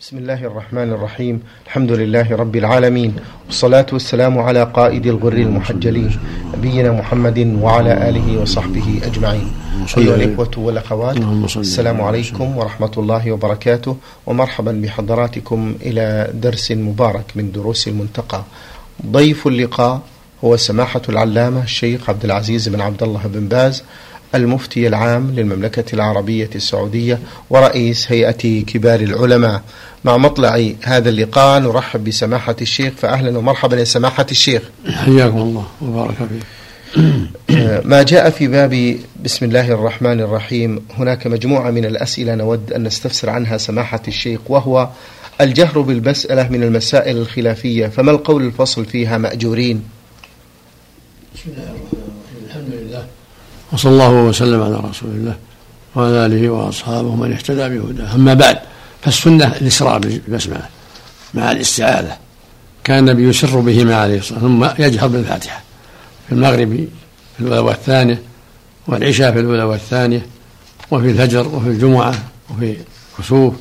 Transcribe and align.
بسم 0.00 0.18
الله 0.18 0.44
الرحمن 0.44 0.90
الرحيم 0.92 1.42
الحمد 1.66 1.92
لله 1.92 2.36
رب 2.36 2.56
العالمين 2.56 3.16
والصلاة 3.46 3.86
والسلام 3.92 4.38
على 4.38 4.62
قائد 4.62 5.06
الغر 5.06 5.32
المحجلين 5.32 6.18
نبينا 6.54 6.92
محمد 6.92 7.38
وعلى 7.62 8.08
آله 8.08 8.40
وصحبه 8.42 9.00
أجمعين 9.04 9.52
أيها 9.98 10.14
الإخوة 10.14 10.50
والأخوات 10.58 11.16
السلام 11.56 12.00
عليكم 12.00 12.56
ورحمة 12.56 12.92
الله 12.98 13.32
وبركاته 13.32 13.96
ومرحبا 14.26 14.72
بحضراتكم 14.72 15.74
إلى 15.82 16.30
درس 16.34 16.72
مبارك 16.72 17.24
من 17.34 17.52
دروس 17.52 17.88
المنتقى 17.88 18.42
ضيف 19.06 19.46
اللقاء 19.46 20.00
هو 20.44 20.56
سماحة 20.56 21.02
العلامة 21.08 21.62
الشيخ 21.62 22.10
عبد 22.10 22.24
العزيز 22.24 22.68
بن 22.68 22.80
عبد 22.80 23.02
الله 23.02 23.20
بن 23.24 23.48
باز 23.48 23.82
المفتي 24.34 24.86
العام 24.88 25.30
للمملكة 25.30 25.94
العربية 25.94 26.50
السعودية 26.54 27.18
ورئيس 27.50 28.12
هيئة 28.12 28.64
كبار 28.64 29.00
العلماء. 29.00 29.62
مع 30.04 30.16
مطلع 30.16 30.70
هذا 30.82 31.08
اللقاء 31.08 31.60
نرحب 31.60 32.04
بسماحة 32.04 32.56
الشيخ. 32.60 32.92
فأهلا 32.96 33.38
ومرحبا 33.38 33.76
يا 33.76 33.84
سماحة 33.84 34.26
الشيخ. 34.30 34.62
حياكم 34.86 35.38
الله 35.38 35.66
وبارك 35.82 36.14
فيك. 36.14 36.42
ما 37.84 38.02
جاء 38.02 38.30
في 38.30 38.46
باب 38.48 38.98
بسم 39.24 39.44
الله 39.44 39.72
الرحمن 39.72 40.20
الرحيم 40.20 40.84
هناك 40.98 41.26
مجموعة 41.26 41.70
من 41.70 41.84
الأسئلة 41.84 42.34
نود 42.34 42.72
أن 42.72 42.82
نستفسر 42.82 43.30
عنها 43.30 43.56
سماحة 43.56 44.02
الشيخ 44.08 44.40
وهو 44.48 44.88
الجهر 45.40 45.80
بالمسألة 45.80 46.48
من 46.48 46.62
المسائل 46.62 47.16
الخلافية. 47.16 47.86
فما 47.86 48.10
القول 48.10 48.42
الفصل 48.42 48.84
فيها 48.84 49.18
مأجورين؟ 49.18 49.82
بسم 51.34 51.50
الله 51.50 51.62
الرحمن 51.62 51.88
الرحيم. 51.92 52.46
الحمد 52.46 52.74
لله. 52.74 53.06
وصلى 53.72 53.92
الله 53.92 54.10
وسلم 54.10 54.62
على 54.62 54.76
رسول 54.76 55.10
الله 55.10 55.36
وعلى 55.96 56.26
آله 56.26 56.48
وأصحابه 56.50 57.16
من 57.16 57.32
اهتدى 57.32 57.78
بهداه. 57.78 58.14
أما 58.14 58.34
بعد 58.34 58.58
فالسنة 59.02 59.46
الإسراء 59.46 59.98
بالبسملة 59.98 60.68
مع 61.34 61.52
الاستعاذة. 61.52 62.16
كان 62.84 62.98
النبي 62.98 63.28
يسر 63.28 63.60
بهما 63.60 63.96
عليه 63.96 64.18
الصلاة 64.18 64.40
ثم 64.40 64.68
يجهر 64.78 65.06
بالفاتحة 65.06 65.62
في 66.28 66.34
المغرب 66.34 66.88
في 67.36 67.40
الأولى 67.40 67.58
والثانية 67.58 68.22
والعشاء 68.86 69.32
في 69.32 69.40
الأولى 69.40 69.62
والثانية 69.62 70.26
وفي 70.90 71.10
الفجر 71.10 71.48
وفي 71.48 71.68
الجمعة 71.68 72.14
وفي 72.50 72.76
الكسوف 73.18 73.54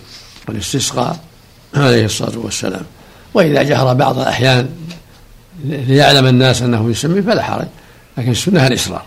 والاستسقاء 0.47 1.19
عليه 1.75 2.05
الصلاة 2.05 2.37
والسلام. 2.37 2.83
وإذا 3.33 3.63
جهر 3.63 3.93
بعض 3.93 4.19
الأحيان 4.19 4.69
ليعلم 5.65 6.27
الناس 6.27 6.61
أنه 6.61 6.91
يسمي 6.91 7.21
فلا 7.21 7.43
حرج 7.43 7.67
لكن 8.17 8.31
السنة 8.31 8.67
الاصرار 8.67 9.03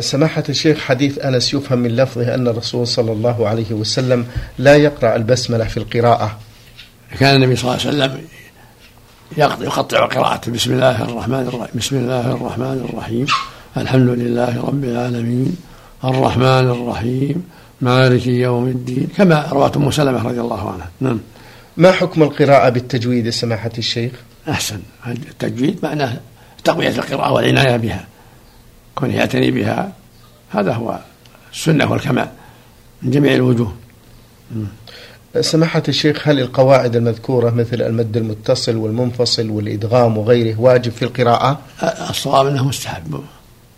سماحة 0.00 0.44
الشيخ 0.48 0.78
حديث 0.78 1.18
أنس 1.18 1.54
يفهم 1.54 1.78
من 1.78 1.96
لفظه 1.96 2.34
أن 2.34 2.48
الرسول 2.48 2.86
صلى 2.86 3.12
الله 3.12 3.48
عليه 3.48 3.72
وسلم 3.72 4.26
لا 4.58 4.76
يقرأ 4.76 5.16
البسملة 5.16 5.64
في 5.64 5.76
القراءة. 5.76 6.38
كان 7.18 7.36
النبي 7.36 7.56
صلى 7.56 7.64
الله 7.64 7.86
عليه 7.86 7.88
وسلم 7.88 8.24
يقطع 9.36 10.06
قراءته. 10.06 10.52
بسم 10.52 10.72
الله 10.72 11.02
الرحمن 11.02 11.48
الرحيم. 11.48 11.70
بسم 11.74 11.96
الله 11.96 12.32
الرحمن 12.32 12.88
الرحيم. 12.90 13.26
الحمد 13.76 14.08
لله 14.08 14.60
رب 14.60 14.84
العالمين. 14.84 15.56
الرحمن 16.04 16.70
الرحيم. 16.70 17.44
مالك 17.80 18.26
يوم 18.26 18.68
الدين. 18.68 19.08
كما 19.16 19.48
رواه 19.52 19.72
ام 19.76 19.90
سلمة 19.90 20.28
رضي 20.28 20.40
الله 20.40 20.72
عنها 20.72 20.90
نعم. 21.00 21.20
ما 21.76 21.92
حكم 21.92 22.22
القراءة 22.22 22.68
بالتجويد 22.68 23.30
سماحة 23.30 23.70
الشيخ؟ 23.78 24.12
أحسن. 24.48 24.80
التجويد 25.06 25.78
معناه 25.82 26.16
تقوية 26.64 26.88
القراءة 26.88 27.32
والعناية 27.32 27.76
بها. 27.76 28.06
كون 28.94 29.10
يعتني 29.10 29.50
بها. 29.50 29.92
هذا 30.50 30.72
هو 30.72 30.98
السنة 31.52 31.90
والكمال 31.90 32.28
من 33.02 33.10
جميع 33.10 33.34
الوجوه. 33.34 33.74
سماحة 35.40 35.82
الشيخ 35.88 36.28
هل 36.28 36.40
القواعد 36.40 36.96
المذكورة 36.96 37.50
مثل 37.50 37.82
المد 37.82 38.16
المتصل 38.16 38.76
والمنفصل 38.76 39.50
والإدغام 39.50 40.18
وغيره 40.18 40.60
واجب 40.60 40.92
في 40.92 41.02
القراءة؟ 41.02 41.60
الصواب 42.10 42.46
أنه 42.46 42.68
مستحب. 42.68 43.24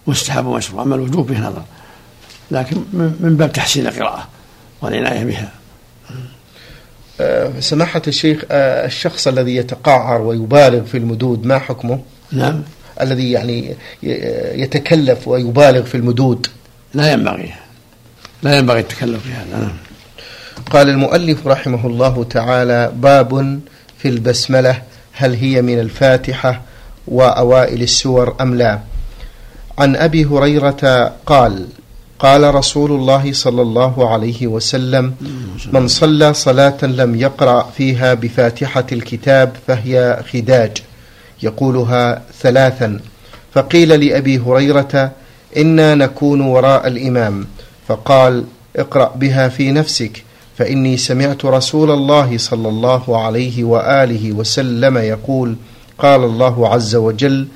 مستحب 0.06 0.47
ومشروع. 0.47 0.82
أما 0.82 0.94
الوجوب 0.94 1.32
فيه 1.32 1.38
نظر. 1.38 1.62
لكن 2.50 2.76
من 3.20 3.36
باب 3.38 3.52
تحسين 3.52 3.86
القراءة 3.86 4.28
والعناية 4.82 5.25
بها. 5.25 5.52
أه، 7.20 7.60
سماحة 7.60 8.02
الشيخ 8.06 8.44
أه، 8.50 8.86
الشخص 8.86 9.28
الذي 9.28 9.56
يتقعر 9.56 10.22
ويبالغ 10.22 10.84
في 10.84 10.98
المدود 10.98 11.46
ما 11.46 11.58
حكمه؟ 11.58 12.00
نعم. 12.32 12.62
الذي 13.00 13.31
يعني 13.31 13.75
يتكلف 14.62 15.28
ويبالغ 15.28 15.82
في 15.82 15.94
المدود. 15.94 16.47
لا 16.94 17.12
ينبغي. 17.12 17.55
لا 18.43 18.59
ينبغي 18.59 18.81
التكلف 18.81 19.22
في 19.22 19.32
هذا. 19.32 19.59
نعم. 19.60 19.72
قال 20.71 20.88
المؤلف 20.88 21.47
رحمه 21.47 21.87
الله 21.87 22.25
تعالى 22.25 22.93
باب 22.97 23.60
في 23.99 24.09
البسملة 24.09 24.82
هل 25.12 25.34
هي 25.34 25.62
من 25.62 25.81
الفاتحة 25.81 26.62
وأوائل 27.09 27.82
السور 27.82 28.37
أم 28.41 28.55
لا؟ 28.55 28.78
عن 29.78 29.97
أبي 29.97 30.25
هريرة 30.25 31.12
قال 31.26 31.66
قال 32.19 32.55
رسول 32.55 32.93
الله 32.93 33.32
صلى 33.32 33.62
الله 33.62 34.12
عليه 34.12 34.47
وسلم 34.47 35.15
من 35.72 35.88
صلى 35.88 36.34
صلاة 36.34 36.84
لم 36.84 37.15
يقرأ 37.15 37.71
فيها 37.76 38.15
بفاتحة 38.15 38.87
الكتاب 38.93 39.56
فهي 39.66 40.22
خداج. 40.32 40.72
يقولها 41.44 42.22
ثلاثا. 42.41 43.00
فقيل 43.55 43.88
لأبي 44.06 44.38
هريرة 44.38 45.12
إنا 45.56 45.94
نكون 45.94 46.41
وراء 46.41 46.87
الإمام. 46.87 47.47
فقال 47.88 48.44
اقرأ 48.77 49.12
بها 49.16 49.49
في 49.49 49.72
نفسك 49.72 50.22
فإني 50.59 50.97
سمعت 50.97 51.44
رسول 51.44 51.91
الله 51.91 52.38
صلى 52.38 52.69
الله 52.69 53.25
عليه 53.25 53.65
وآله 53.65 54.32
وسلم 54.32 54.99
يقول 54.99 55.56
قال 55.99 56.25
الله 56.25 56.69
عز 56.69 56.97
وجل 56.97 57.47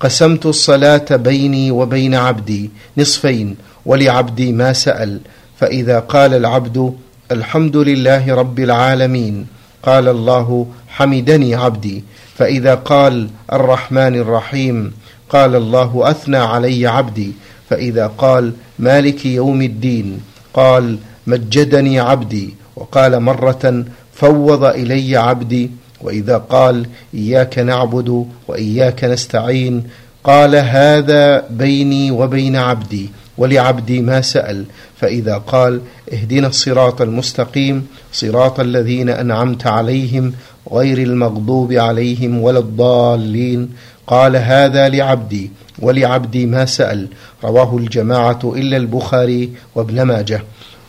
قسمت 0.00 0.46
الصلاة 0.46 1.04
بيني 1.10 1.70
وبين 1.70 2.14
عبدي 2.14 2.70
نصفين 2.98 3.56
ولعبدي 3.86 4.52
ما 4.52 4.72
سأل 4.72 5.20
فإذا 5.60 5.98
قال 5.98 6.34
العبد 6.34 6.94
الحمد 7.32 7.76
لله 7.76 8.34
رب 8.34 8.58
العالمين 8.58 9.46
قال 9.82 10.08
الله 10.08 10.66
حمدني 10.88 11.54
عبدي 11.54 12.04
فإذا 12.38 12.74
قال 12.74 13.28
الرحمن 13.52 14.14
الرحيم 14.14 14.92
قال 15.28 15.56
الله 15.56 16.10
أثنى 16.10 16.36
علي 16.36 16.86
عبدي. 16.86 17.32
فإذا 17.70 18.06
قال 18.06 18.52
مالك 18.78 19.26
يوم 19.26 19.62
الدين 19.62 20.20
قال 20.54 20.98
مجدني 21.26 22.00
عبدي. 22.00 22.54
وقال 22.76 23.20
مرة 23.20 23.84
فوض 24.14 24.64
إلي 24.64 25.16
عبدي. 25.16 25.70
وإذا 26.00 26.36
قال 26.38 26.86
إياك 27.14 27.58
نعبد 27.58 28.26
وإياك 28.48 29.04
نستعين 29.04 29.84
قال 30.24 30.56
هذا 30.56 31.44
بيني 31.50 32.10
وبين 32.10 32.56
عبدي. 32.56 33.10
ولعبدي 33.38 34.00
ما 34.00 34.20
سأل. 34.20 34.64
فإذا 35.00 35.38
قال 35.38 35.80
اهدنا 36.12 36.46
الصراط 36.46 37.02
المستقيم 37.02 37.86
صراط 38.12 38.60
الذين 38.60 39.08
أنعمت 39.08 39.66
عليهم 39.66 40.32
غير 40.72 40.98
المغضوب 40.98 41.72
عليهم 41.72 42.42
ولا 42.42 42.58
الضالين. 42.58 43.70
قال 44.06 44.36
هذا 44.36 44.88
لعبدي 44.88 45.50
ولعبدي 45.78 46.46
ما 46.46 46.64
سأل. 46.64 47.08
رواه 47.44 47.76
الجماعة 47.76 48.52
إلا 48.56 48.76
البخاري 48.76 49.50
وابن 49.74 50.02
ماجه. 50.02 50.42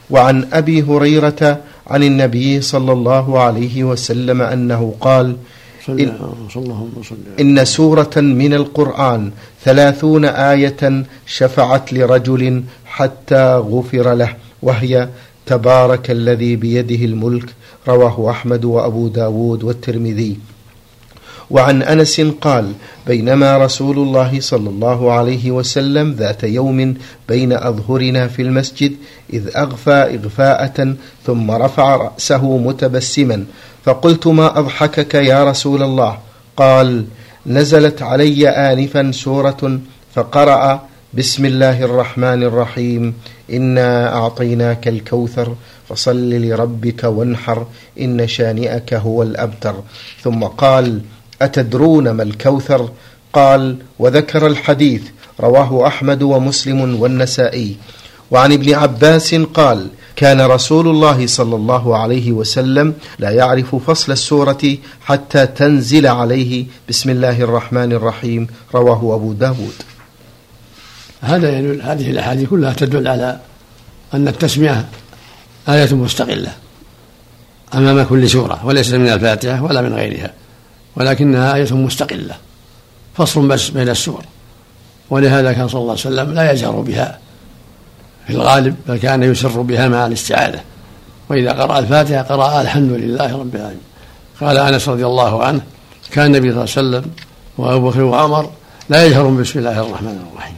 وعن 0.10 0.48
أبي 0.54 0.84
هريرة 0.84 1.60
عن 1.88 2.04
النبي 2.04 2.62
صلى 2.62 2.92
الله 2.92 3.40
عليه 3.40 3.84
وسلم 3.84 4.42
أنه 4.42 4.96
قال 5.02 5.36
إن, 5.90 6.14
إن 7.40 7.66
سورة 7.66 8.12
من 8.16 8.54
القرآن 8.54 9.32
ثلاثون 9.64 10.26
آية 10.26 11.04
شفعت 11.26 11.94
لرجل 11.94 12.64
حتى 12.86 13.58
غفر 13.58 14.14
له 14.14 14.36
وهي 14.62 15.10
تبارك 15.46 16.12
الذي 16.12 16.56
بيده 16.56 17.06
الملك 17.06 17.50
رواه 17.88 18.32
أحمد 18.32 18.66
وأبو 18.66 19.08
داود 19.08 19.64
والترمذي. 19.64 20.38
وعن 21.50 21.82
أنس 21.84 22.22
قال 22.22 22.74
بينما 23.08 23.58
رسول 23.58 23.98
الله 24.00 24.40
صلى 24.40 24.70
الله 24.70 25.12
عليه 25.12 25.52
وسلم 25.52 26.12
ذات 26.12 26.44
يوم 26.44 26.96
بين 27.30 27.54
أظهرنا 27.54 28.28
في 28.28 28.42
المسجد 28.42 28.96
إذ 29.34 29.58
أغفى 29.58 29.92
إغفاءة 29.92 30.96
ثم 31.26 31.52
رفع 31.52 31.96
رأسه 31.96 32.58
متبسما 32.58 33.46
فقلت 33.88 34.28
ما 34.28 34.60
أضحكك 34.60 35.14
يا 35.16 35.44
رسول 35.44 35.84
الله؟ 35.84 36.18
قال 36.58 37.06
نزلت 37.46 38.02
علي 38.02 38.50
آنفا 38.50 39.12
سورة 39.12 39.80
فقرأ 40.16 40.82
بسم 41.14 41.46
الله 41.46 41.84
الرحمن 41.84 42.44
الرحيم 42.44 43.14
إنا 43.52 44.16
أعطيناك 44.16 44.88
الكوثر 44.88 45.56
فصل 45.90 46.30
لربك 46.30 47.04
وانحر 47.04 47.66
إن 48.00 48.28
شانئك 48.28 48.94
هو 48.94 49.24
الأبتر. 49.24 49.76
ثم 50.24 50.44
قال 50.44 51.02
أتدرون 51.42 52.12
ما 52.12 52.24
الكوثر؟ 52.24 52.90
قال 53.34 53.78
وذكر 54.00 54.48
الحديث 54.48 55.02
رواه 55.40 55.88
أحمد 55.88 56.22
ومسلم 56.24 57.02
والنسائي. 57.02 57.76
وعن 58.32 58.54
ابن 58.54 58.74
عباس 58.74 59.36
قال 59.36 59.88
كان 60.18 60.42
رسول 60.42 60.88
الله 60.88 61.28
صلى 61.28 61.56
الله 61.56 61.98
عليه 61.98 62.32
وسلم 62.32 62.94
لا 63.20 63.30
يعرف 63.30 63.76
فصل 63.76 64.12
السورة 64.12 64.78
حتى 65.06 65.46
تنزل 65.46 66.08
عليه 66.08 66.66
بسم 66.90 67.10
الله 67.10 67.42
الرحمن 67.42 67.92
الرحيم 67.92 68.48
رواه 68.76 69.16
أبو 69.16 69.34
داود. 69.34 69.74
هذا 71.22 71.60
يدل 71.60 71.82
هذه 71.82 72.12
الأحاديث 72.12 72.50
كلها 72.50 72.74
تدل 72.74 73.08
على 73.08 73.40
أن 74.14 74.28
التسمية 74.28 74.86
آية 75.70 75.96
مستقلة 75.96 76.52
أمام 77.74 78.04
كل 78.04 78.30
سورة 78.30 78.66
وليست 78.66 78.96
من 78.96 79.10
الفاتحة 79.10 79.64
ولا 79.64 79.82
من 79.82 79.94
غيرها 79.94 80.34
ولكنها 80.96 81.56
آية 81.56 81.74
مستقلة 81.74 82.36
فصل 83.16 83.48
بس 83.48 83.70
بين 83.70 83.90
السور 83.90 84.24
ولهذا 85.10 85.54
كان 85.54 85.68
صلى 85.68 85.82
الله 85.82 85.92
عليه 85.92 86.02
وسلم 86.02 86.34
لا 86.34 86.52
يجهر 86.52 86.82
بها. 86.82 87.20
في 88.28 88.34
الغالب 88.34 88.76
بل 88.88 88.98
كان 88.98 89.24
يسر 89.24 89.62
بها 89.62 89.88
مع 89.88 90.08
الاستعاذة. 90.08 90.60
وإذا 91.30 91.52
قرأ 91.52 91.80
الفاتحة 91.80 92.22
قرأ 92.22 92.62
الحمد 92.62 92.92
لله 92.92 93.38
رب 93.38 93.56
العالمين. 93.56 93.82
قال 94.42 94.58
أنس 94.58 94.90
رضي 94.90 95.06
الله 95.06 95.44
عنه 95.44 95.62
كان 96.12 96.26
النبي 96.26 96.52
صلى 96.52 96.64
الله 96.64 96.98
عليه 96.98 96.98
وسلم 96.98 97.12
وأبو 97.58 97.90
بكر 97.90 98.02
وعمر 98.02 98.50
لا 98.90 99.06
يجهرون 99.06 99.42
بسم 99.42 99.60
الله 99.60 99.80
الرحمن 99.80 100.28
الرحيم. 100.32 100.56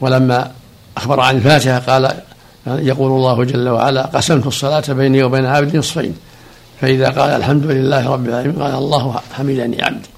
ولما 0.00 0.50
أخبر 0.96 1.20
عن 1.20 1.36
الفاتحة 1.36 1.78
قال 1.78 2.14
يقول 2.66 3.10
الله 3.10 3.44
جل 3.44 3.68
وعلا 3.68 4.06
قسمت 4.06 4.46
الصلاة 4.46 4.84
بيني 4.88 5.22
وبين 5.22 5.46
عبدي 5.46 5.78
نصفين. 5.78 6.14
فإذا 6.80 7.08
قال 7.10 7.30
الحمد 7.30 7.66
لله 7.66 8.10
رب 8.10 8.28
العالمين 8.28 8.62
قال 8.62 8.74
الله 8.74 9.20
حمدني 9.36 9.82
عبدي. 9.82 10.08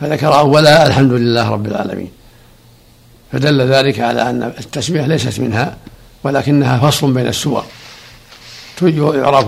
فذكر 0.00 0.38
أولها 0.38 0.86
الحمد 0.86 1.12
لله 1.12 1.50
رب 1.50 1.66
العالمين. 1.66 2.10
فدل 3.34 3.62
ذلك 3.62 4.00
على 4.00 4.30
أن 4.30 4.42
التسمية 4.42 5.06
ليست 5.06 5.40
منها 5.40 5.76
ولكنها 6.24 6.78
فصل 6.78 7.12
بين 7.12 7.26
السور. 7.26 7.64
يعرف 8.82 9.46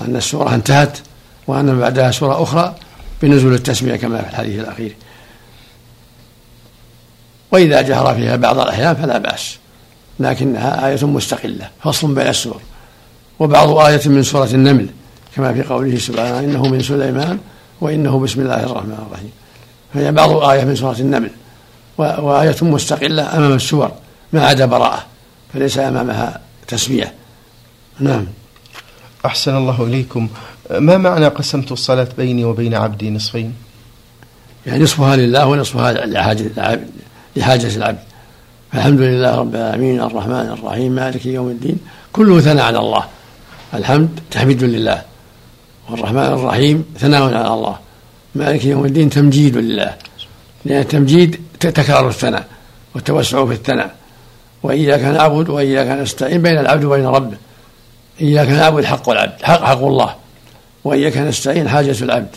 أن 0.00 0.16
السورة 0.16 0.54
انتهت 0.54 0.98
وأن 1.46 1.78
بعدها 1.78 2.10
سورة 2.10 2.42
أخرى 2.42 2.74
بنزول 3.22 3.54
التسمية 3.54 3.96
كما 3.96 4.22
في 4.22 4.30
الحديث 4.30 4.60
الأخير. 4.60 4.96
وإذا 7.50 7.82
جهر 7.82 8.14
فيها 8.14 8.36
بعض 8.36 8.58
الأحيان 8.58 8.94
فلا 8.94 9.18
بأس 9.18 9.56
لكنها 10.20 10.88
آية 10.88 11.06
مستقلة 11.06 11.68
فصل 11.82 12.14
بين 12.14 12.26
السور. 12.26 12.60
وبعض 13.38 13.76
آية 13.76 14.08
من 14.08 14.22
سورة 14.22 14.50
النمل 14.54 14.86
كما 15.36 15.52
في 15.52 15.62
قوله 15.62 15.98
سبحانه 15.98 16.38
إنه 16.38 16.62
من 16.62 16.82
سليمان 16.82 17.38
وإنه 17.80 18.18
بسم 18.18 18.40
الله 18.40 18.62
الرحمن 18.62 19.06
الرحيم. 19.08 19.32
فهي 19.94 20.12
بعض 20.12 20.30
آية 20.30 20.64
من 20.64 20.76
سورة 20.76 20.96
النمل. 21.00 21.30
وآية 21.98 22.56
مستقلة 22.62 23.36
أمام 23.36 23.52
السور 23.52 23.92
ما 24.32 24.46
عدا 24.46 24.66
براءة 24.66 25.06
فليس 25.52 25.78
أمامها 25.78 26.40
تسمية. 26.68 27.12
نعم. 28.00 28.26
أحسن 29.26 29.56
الله 29.56 29.84
إليكم. 29.84 30.28
ما 30.70 30.96
معنى 30.96 31.26
قسمت 31.26 31.72
الصلاة 31.72 32.08
بيني 32.18 32.44
وبين 32.44 32.74
عبدي 32.74 33.10
نصفين؟ 33.10 33.54
يعني 34.66 34.82
نصفها 34.82 35.16
لله 35.16 35.46
ونصفها 35.46 35.92
لحاجة 35.92 36.46
العبد 36.56 36.90
لحاجة 37.36 37.76
العبد. 37.76 37.98
الحمد 38.74 39.00
لله 39.00 39.36
رب 39.36 39.54
العالمين 39.54 40.00
الرحمن 40.00 40.56
الرحيم 40.58 40.92
مالك 40.92 41.26
يوم 41.26 41.48
الدين. 41.48 41.78
كله 42.12 42.40
ثناء 42.40 42.64
على 42.64 42.78
الله. 42.78 43.04
الحمد 43.74 44.20
تحميد 44.30 44.64
لله. 44.64 45.02
والرحمن 45.90 46.18
الرحيم 46.18 46.84
ثناء 46.98 47.22
على 47.22 47.54
الله. 47.54 47.76
مالك 48.34 48.64
يوم 48.64 48.84
الدين 48.84 49.10
تمجيد 49.10 49.56
لله. 49.56 49.94
لأن 50.64 50.80
التمجيد 50.80 51.40
تكرار 51.60 52.08
الثناء 52.08 52.46
والتوسع 52.94 53.46
في 53.46 53.52
الثناء. 53.52 53.94
وإياك 54.62 55.00
نعبد 55.00 55.48
وإياك 55.48 55.86
نستعين 55.86 56.42
بين 56.42 56.58
العبد 56.58 56.84
وبين 56.84 57.06
ربه 57.06 57.36
إياك 58.20 58.48
نعبد 58.48 58.84
حق 58.84 59.08
العبد 59.10 59.42
حق 59.42 59.64
حق 59.64 59.82
الله. 59.84 60.14
وإياك 60.84 61.16
نستعين 61.16 61.68
حاجة 61.68 61.96
العبد. 62.02 62.36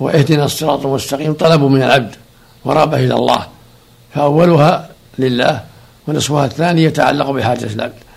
واهدنا 0.00 0.44
الصراط 0.44 0.86
المستقيم 0.86 1.32
طلب 1.32 1.62
من 1.62 1.82
العبد 1.82 2.14
ورغبة 2.64 2.96
إلى 2.96 3.14
الله. 3.14 3.46
فأولها 4.14 4.88
لله 5.18 5.64
ونصفها 6.06 6.44
الثاني 6.44 6.84
يتعلق 6.84 7.30
بحاجة 7.30 7.66
العبد. 7.66 8.07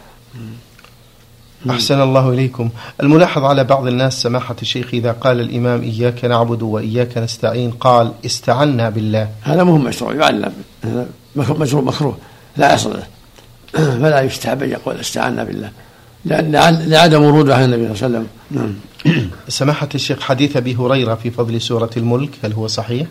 أحسن 1.70 2.02
الله 2.02 2.30
إليكم. 2.30 2.70
الملاحظ 3.04 3.44
على 3.44 3.64
بعض 3.64 3.88
الناس 3.88 4.22
سماحة 4.22 4.56
الشيخ 4.62 4.88
إذا 4.94 5.12
قال 5.12 5.40
الإمام 5.40 5.82
إياك 5.82 6.26
نعبد 6.26 6.62
وإياك 6.62 7.18
نستعين 7.18 7.72
قال 7.72 8.12
استعنا 8.26 8.90
بالله. 8.90 9.30
هذا 9.42 9.64
مهم 9.64 9.84
مشروع 9.84 10.14
يعلم. 10.14 10.54
مشروع 11.36 11.84
مكروه 11.84 12.18
لا 12.58 12.74
يصل 12.74 12.94
له 12.94 13.04
فلا 14.02 14.22
يستحب 14.22 14.64
أن 14.64 14.70
يقول 14.70 14.96
استعنا 14.96 15.44
بالله. 15.44 15.72
لعدم 16.26 17.24
وروده 17.24 17.56
عن 17.56 17.64
النبي 17.64 17.96
صلى 17.96 18.08
الله 18.08 18.18
عليه 18.18 18.28
وسلم. 18.28 18.28
نعم. 18.52 19.30
سماحة 19.48 19.90
الشيخ 19.96 20.20
حديث 20.22 20.58
أبي 20.58 20.76
هريرة 20.76 21.16
في 21.16 21.32
فضل 21.32 21.62
سورة 21.62 21.90
الملك 21.98 22.30
هل 22.44 22.54
هو 22.54 22.68
صحيح؟ 22.68 23.08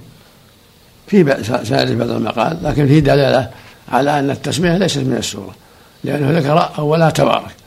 في 1.07 1.37
سائل 1.65 1.97
بعض 1.97 2.11
المقال 2.11 2.59
لكن 2.63 2.87
فيه 2.87 3.01
دلالة 3.01 3.51
على 3.93 4.19
أن 4.19 4.31
التسمية 4.31 4.79
ليست 4.79 4.99
من 4.99 5.17
السورة. 5.17 5.55
لأنه 6.05 6.39
ذكر 6.39 6.71
أولها 6.79 7.11
تبارك. 7.11 7.61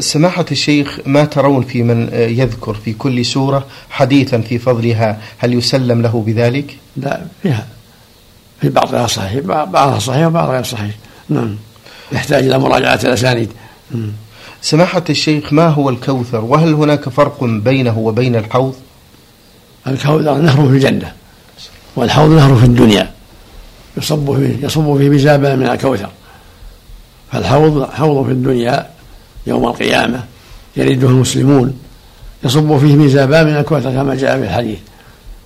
سماحة 0.00 0.44
الشيخ 0.50 0.98
ما 1.06 1.24
ترون 1.24 1.62
في 1.62 1.82
من 1.82 2.08
يذكر 2.12 2.74
في 2.74 2.92
كل 2.92 3.24
سورة 3.24 3.66
حديثا 3.90 4.40
في 4.40 4.58
فضلها 4.58 5.20
هل 5.38 5.54
يسلم 5.54 6.02
له 6.02 6.24
بذلك؟ 6.26 6.76
لا 6.96 7.20
فيها. 7.42 7.66
في 8.60 8.68
بعضها 8.68 9.06
صحيح 9.06 9.44
بعضها 9.44 9.98
صحيح 9.98 10.26
وبعضها 10.26 10.52
غير 10.52 10.62
صحيح. 10.62 10.94
نعم. 11.28 11.56
يحتاج 12.12 12.44
إلى 12.44 12.58
مراجعة 12.58 13.00
الأسانيد. 13.04 13.50
سماحة 14.62 15.04
الشيخ 15.10 15.52
ما 15.52 15.68
هو 15.68 15.90
الكوثر؟ 15.90 16.44
وهل 16.44 16.74
هناك 16.74 17.08
فرق 17.08 17.44
بينه 17.44 17.98
وبين 17.98 18.36
الحوض؟ 18.36 18.74
الكوثر 19.86 20.38
نهر 20.38 20.68
في 20.68 20.74
الجنة 20.74 21.12
والحوض 21.96 22.30
نهر 22.30 22.56
في 22.56 22.64
الدنيا. 22.64 23.10
يصب 23.96 24.36
فيه 24.36 24.66
يصب 24.66 24.98
فيه 24.98 25.08
بزابة 25.08 25.54
من 25.54 25.66
الكوثر. 25.66 26.10
فالحوض 27.34 27.90
حوض 27.90 28.26
في 28.26 28.32
الدنيا 28.32 28.86
يوم 29.46 29.64
القيامة 29.64 30.24
يرده 30.76 31.08
المسلمون 31.08 31.78
يصب 32.44 32.78
فيه 32.78 32.96
ميزابان 32.96 33.46
من 33.46 33.56
الكوثر 33.56 33.92
كما 33.92 34.14
جاء 34.14 34.38
في 34.38 34.44
الحديث. 34.44 34.78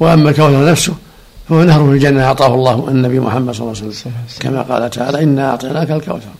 وأما 0.01 0.31
الكوثر 0.31 0.71
نفسه 0.71 0.95
فهو 1.49 1.65
نهر 1.65 1.85
في 1.85 1.91
الجنة 1.91 2.25
أعطاه 2.25 2.55
الله 2.55 2.89
النبي 2.89 3.21
محمد 3.21 3.55
صلى 3.55 3.61
الله 3.61 3.79
عليه 3.79 3.89
وسلم. 3.89 4.13
كما 4.41 4.63
قال 4.63 4.91
تعالى 4.91 5.23
إنا 5.23 5.51
أعطيناك 5.51 5.91
الكوثر. 5.91 6.35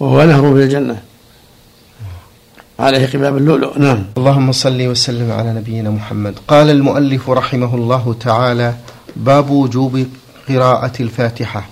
وهو 0.00 0.24
نهر 0.24 0.54
في 0.54 0.62
الجنة. 0.64 0.96
عليه 2.78 3.06
قباب 3.06 3.36
اللؤلؤ. 3.36 3.78
نعم. 3.78 4.04
اللهم 4.18 4.52
صل 4.52 4.86
وسلم 4.86 5.32
على 5.32 5.52
نبينا 5.52 5.90
محمد. 5.90 6.34
قال 6.48 6.70
المؤلف 6.70 7.30
رحمه 7.30 7.74
الله 7.74 8.14
تعالى 8.20 8.74
باب 9.16 9.50
وجوب 9.50 10.06
قراءة 10.48 10.92
الفاتحة. 11.00 11.66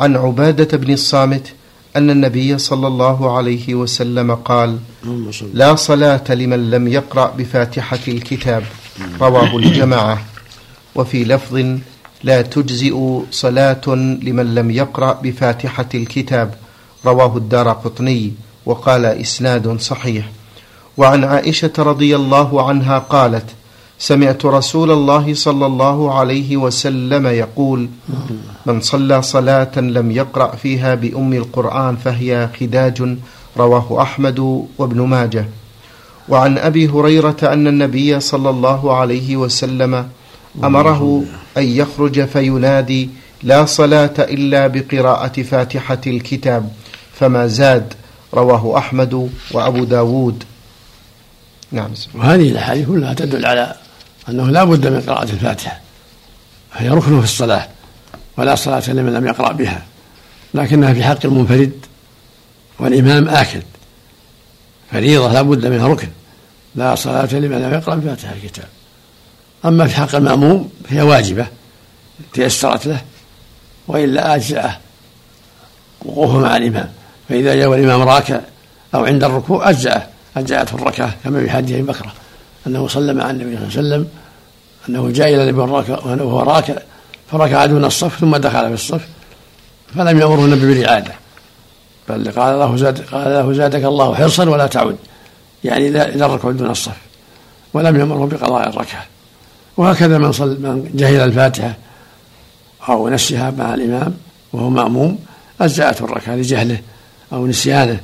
عن 0.00 0.16
عبادة 0.16 0.78
بن 0.78 0.92
الصامت 0.92 1.52
أن 1.96 2.10
النبي 2.10 2.58
صلى 2.58 2.86
الله 2.86 3.36
عليه 3.36 3.74
وسلم 3.74 4.34
قال 4.34 4.78
لا 5.52 5.74
صلاة 5.74 6.24
لمن 6.28 6.70
لم 6.70 6.88
يقرأ 6.88 7.34
بفاتحة 7.38 7.98
الكتاب. 8.08 8.62
رواه 9.20 9.56
الجماعة. 9.56 10.24
وفي 10.94 11.24
لفظ 11.24 11.78
لا 12.24 12.42
تجزئ 12.42 13.20
صلاة 13.30 13.86
لمن 14.22 14.54
لم 14.54 14.70
يقرأ 14.70 15.12
بفاتحة 15.22 15.88
الكتاب. 15.94 16.54
رواه 17.06 17.36
الدار 17.36 17.68
قطني. 17.72 18.32
وقال 18.66 19.04
إسناد 19.04 19.80
صحيح. 19.80 20.30
وعن 20.96 21.24
عائشة 21.24 21.72
رضي 21.78 22.16
الله 22.16 22.68
عنها 22.68 22.98
قالت 22.98 23.46
سمعت 24.04 24.46
رسول 24.46 24.90
الله 24.90 25.34
صلى 25.34 25.66
الله 25.66 26.14
عليه 26.14 26.56
وسلم 26.56 27.26
يقول 27.26 27.88
من 28.66 28.80
صلى 28.80 29.22
صلاة 29.22 29.80
لم 29.80 30.10
يقرأ 30.10 30.56
فيها 30.56 30.94
بأم 30.94 31.32
القرآن 31.32 31.96
فهي 31.96 32.48
خداج 32.60 33.16
رواه 33.56 34.02
أحمد 34.02 34.66
وابن 34.78 35.00
ماجه. 35.00 35.44
وعن 36.28 36.58
أبي 36.58 36.88
هريرة 36.88 37.36
أن 37.42 37.66
النبي 37.66 38.20
صلى 38.20 38.50
الله 38.50 38.96
عليه 38.96 39.36
وسلم 39.36 40.08
أمره 40.64 41.24
أن 41.56 41.62
يخرج 41.62 42.24
فينادي 42.24 43.08
لا 43.42 43.64
صلاة 43.64 44.14
إلا 44.18 44.66
بقراءة 44.66 45.42
فاتحة 45.42 46.00
الكتاب 46.06 46.68
فما 47.14 47.46
زاد 47.46 47.94
رواه 48.34 48.78
أحمد 48.78 49.30
وأبو 49.50 49.84
داود. 49.84 50.44
نعم. 51.72 51.90
وهذه 52.14 52.48
الأحاديث 52.48 52.86
كلها 52.88 53.14
تدل 53.14 53.46
على 53.46 53.83
أنه 54.28 54.50
لا 54.50 54.64
بد 54.64 54.86
من 54.86 55.00
قراءة 55.00 55.22
الفاتحة. 55.22 55.80
فهي 56.70 56.88
ركن 56.88 57.18
في 57.18 57.24
الصلاة 57.24 57.68
ولا 58.36 58.54
صلاة 58.54 58.90
لمن 58.90 59.14
لم 59.14 59.26
يقرأ 59.26 59.52
بها 59.52 59.82
لكنها 60.54 60.94
في 60.94 61.04
حق 61.04 61.18
المنفرد 61.24 61.72
والإمام 62.78 63.28
آكد. 63.28 63.62
فريضة 64.92 65.32
لا 65.32 65.42
بد 65.42 65.66
منها 65.66 65.88
ركن 65.88 66.08
لا 66.74 66.94
صلاة 66.94 67.34
لمن 67.34 67.62
لم 67.62 67.74
يقرأ 67.74 67.94
بفاتحة 67.94 68.32
الكتاب. 68.32 68.68
أما 69.64 69.86
في 69.86 69.96
حق 69.96 70.14
المأموم 70.14 70.70
فهي 70.88 71.02
واجبة 71.02 71.46
تيسرت 72.32 72.86
له 72.86 73.00
وإلا 73.88 74.34
أجزأه 74.34 74.78
وقوفه 76.04 76.38
مع 76.38 76.56
الإمام. 76.56 76.92
فإذا 77.28 77.54
جاء 77.54 77.74
الإمام 77.74 78.02
راكع 78.02 78.40
أو 78.94 79.04
عند 79.04 79.24
الركوع 79.24 79.70
أجزأه 79.70 80.06
أجزأته 80.36 80.74
الركعة 80.74 81.14
كما 81.24 81.40
في 81.40 81.50
حديث 81.50 81.84
بكرة 81.84 82.12
أنه 82.66 82.88
صلى 82.88 83.14
مع 83.14 83.30
النبي 83.30 83.56
صلى 83.56 83.66
الله 83.66 83.78
عليه 83.78 83.88
وسلم 83.88 84.08
أنه 84.88 85.10
جاء 85.10 85.34
إلى 85.34 85.42
النبي 85.42 85.60
وهو 86.22 86.40
راكع 86.40 86.74
فركع 87.32 87.66
دون 87.66 87.84
الصف 87.84 88.20
ثم 88.20 88.36
دخل 88.36 88.68
في 88.68 88.74
الصف 88.74 89.08
فلم 89.94 90.20
يأمره 90.20 90.44
النبي 90.44 90.66
بالإعادة. 90.66 91.12
بل 92.08 92.30
قال 92.30 92.58
له 92.58 92.76
زاد 92.76 93.00
قال 93.00 93.24
له 93.24 93.52
زادك 93.52 93.84
الله 93.84 94.14
حرصا 94.14 94.48
ولا 94.48 94.66
تعد 94.66 94.96
يعني 95.64 95.88
إذا 95.88 96.26
الركوع 96.26 96.52
دون 96.52 96.70
الصف 96.70 96.96
ولم 97.74 98.00
يأمره 98.00 98.26
بقضاء 98.26 98.68
الركعة. 98.68 99.06
وهكذا 99.76 100.18
من 100.18 100.32
صل 100.32 100.48
من 100.48 100.90
جهل 100.94 101.20
الفاتحة 101.20 101.74
أو 102.88 103.08
نسيها 103.08 103.50
مع 103.50 103.74
الإمام 103.74 104.14
وهو 104.52 104.70
مأموم 104.70 105.18
أجزأته 105.60 106.04
الركعة 106.04 106.34
لجهله 106.34 106.78
أو 107.32 107.46
نسيانه 107.46 108.00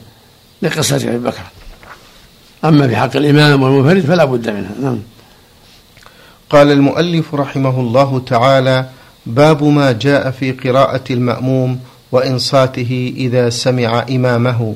لقصة 0.62 0.97
أبي 0.97 1.19
بكر. 1.19 1.43
أما 2.64 2.88
في 2.88 2.97
حق 2.97 3.17
الإمام 3.17 3.62
والمنفرد 3.62 4.00
فلا 4.00 4.25
بد 4.25 4.50
منها. 4.50 4.71
نعم. 4.83 4.99
قال 6.50 6.73
المؤلف 6.73 7.35
رحمه 7.35 7.81
الله 7.81 8.23
تعالى 8.26 8.87
باب 9.26 9.64
ما 9.64 9.93
جاء 9.93 10.31
في 10.31 10.52
قراءة 10.52 11.05
المأموم 11.11 11.79
وإنصاته 12.12 13.12
إذا 13.17 13.50
سمع 13.50 14.07
إمامه. 14.11 14.75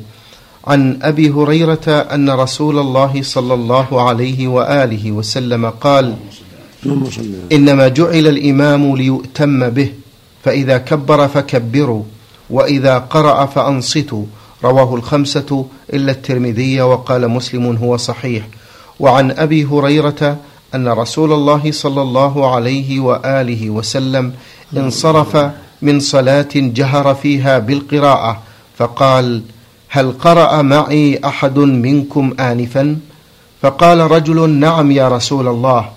عن 0.66 0.98
أبي 1.02 1.30
هريرة 1.30 1.88
أن 1.88 2.30
رسول 2.30 2.78
الله 2.78 3.22
صلى 3.22 3.54
الله 3.54 4.08
عليه 4.08 4.48
وآله 4.48 5.12
وسلم 5.12 5.70
قال 5.70 6.14
إنما 7.52 7.88
جعل 7.88 8.26
الإمام 8.26 8.96
ليؤتم 8.96 9.70
به 9.70 9.92
فإذا 10.44 10.78
كبر 10.78 11.28
فكبروا 11.28 12.02
وإذا 12.50 12.98
قرأ 12.98 13.46
فأنصتوا 13.46 14.24
رواه 14.64 14.94
الخمسة 14.94 15.66
إلا 15.92 16.12
الترمذي 16.12 16.80
وقال 16.80 17.28
مسلم 17.28 17.76
هو 17.76 17.96
صحيح. 17.96 18.44
وعن 19.00 19.30
أبي 19.30 19.64
هريرة 19.64 20.36
أن 20.74 20.88
رسول 20.88 21.32
الله 21.32 21.72
صلى 21.72 22.02
الله 22.02 22.54
عليه 22.54 23.00
وآله 23.00 23.70
وسلم 23.70 24.32
انصرف 24.76 25.50
من 25.82 26.00
صلاة 26.00 26.48
جهر 26.54 27.14
فيها 27.14 27.58
بالقراءة 27.58 28.42
فقال 28.78 29.42
هل 29.88 30.12
قرأ 30.12 30.62
معي 30.62 31.20
أحد 31.24 31.58
منكم 31.58 32.34
آنفا؟ 32.40 32.96
فقال 33.62 33.98
رجل 34.10 34.50
نعم 34.50 34.90
يا 34.90 35.08
رسول 35.08 35.48
الله. 35.48 35.88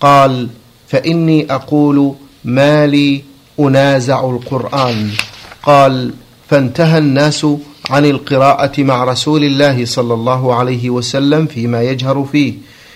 قال 0.00 0.48
فإني 0.88 1.52
أقول 1.54 2.14
ما 2.44 2.86
لي 2.86 3.22
أنازع 3.60 4.30
القرآن. 4.30 5.10
قال 5.62 6.14
فانتهى 6.50 6.98
الناس 6.98 7.46
عن 7.90 8.06
القراءة 8.06 8.82
مع 8.82 9.04
رسول 9.04 9.44
الله 9.44 9.84
صلى 9.84 10.14
الله 10.14 10.54
عليه 10.54 10.90
وسلم 10.90 11.46
فيما 11.46 11.82
يجهر 11.82 12.26
فيه 12.32 12.54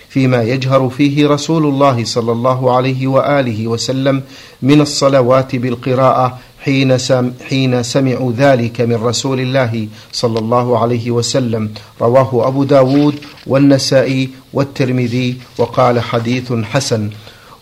فيما 0.09 0.43
يجهر 0.43 0.89
فيه 0.89 1.27
رسول 1.27 1.65
الله 1.65 2.03
صلى 2.03 2.31
الله 2.31 2.75
عليه 2.75 3.07
وآله 3.07 3.67
وسلم 3.67 4.21
من 4.61 4.81
الصلوات 4.81 5.55
بالقراءة 5.55 6.37
حين 6.63 6.97
سم 6.97 7.31
حين 7.49 7.83
سمعوا 7.83 8.31
ذلك 8.37 8.81
من 8.81 8.95
رسول 8.95 9.39
الله 9.39 9.87
صلى 10.11 10.39
الله 10.39 10.79
عليه 10.79 11.11
وسلم. 11.11 11.69
رواه 12.01 12.47
أبو 12.47 12.63
داود 12.63 13.15
والنسائي 13.47 14.29
والترمذي 14.53 15.35
وقال 15.57 15.99
حديث 15.99 16.53
حسن. 16.53 17.09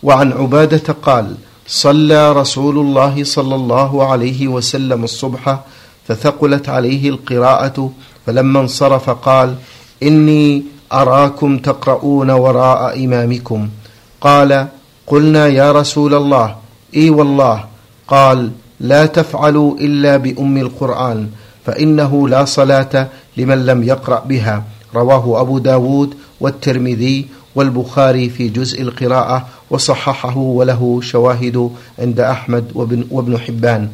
وعن 0.03 0.31
عبادة 0.33 0.93
قال 0.93 1.35
صلى 1.67 2.31
رسول 2.31 2.79
الله 2.79 3.23
صلى 3.23 3.55
الله 3.55 4.07
عليه 4.11 4.47
وسلم 4.47 5.03
الصبح 5.03 5.59
فثقلت 6.07 6.69
عليه 6.69 7.09
القراءة 7.09 7.91
فلما 8.25 8.59
انصرف 8.59 9.09
قال 9.09 9.55
إني 10.03 10.63
أراكم 10.93 11.57
تقرؤون 11.57 12.29
وراء 12.29 13.05
إمامكم. 13.05 13.69
قال 14.21 14.67
قلنا 15.07 15.47
يا 15.47 15.71
رسول 15.71 16.13
الله. 16.13 16.55
إي 16.95 17.09
والله. 17.09 17.63
قال 18.07 18.51
لا 18.79 19.05
تفعلوا 19.05 19.77
إلا 19.77 20.17
بأم 20.17 20.57
القرآن 20.57 21.29
فإنه 21.65 22.29
لا 22.29 22.45
صلاة 22.45 23.07
لمن 23.37 23.65
لم 23.65 23.83
يقرأ 23.83 24.19
بها. 24.19 24.63
رواه 24.95 25.41
أبو 25.41 25.59
داود 25.59 26.13
والترمذي 26.39 27.25
والبخاري 27.55 28.29
في 28.29 28.49
جزء 28.49 28.81
القراءة 28.81 29.47
وصححه 29.69 30.37
وله 30.37 30.99
شواهد 31.03 31.69
عند 31.99 32.19
أحمد 32.19 32.65
وابن, 32.75 33.03
وابن 33.11 33.37
حبان. 33.37 33.89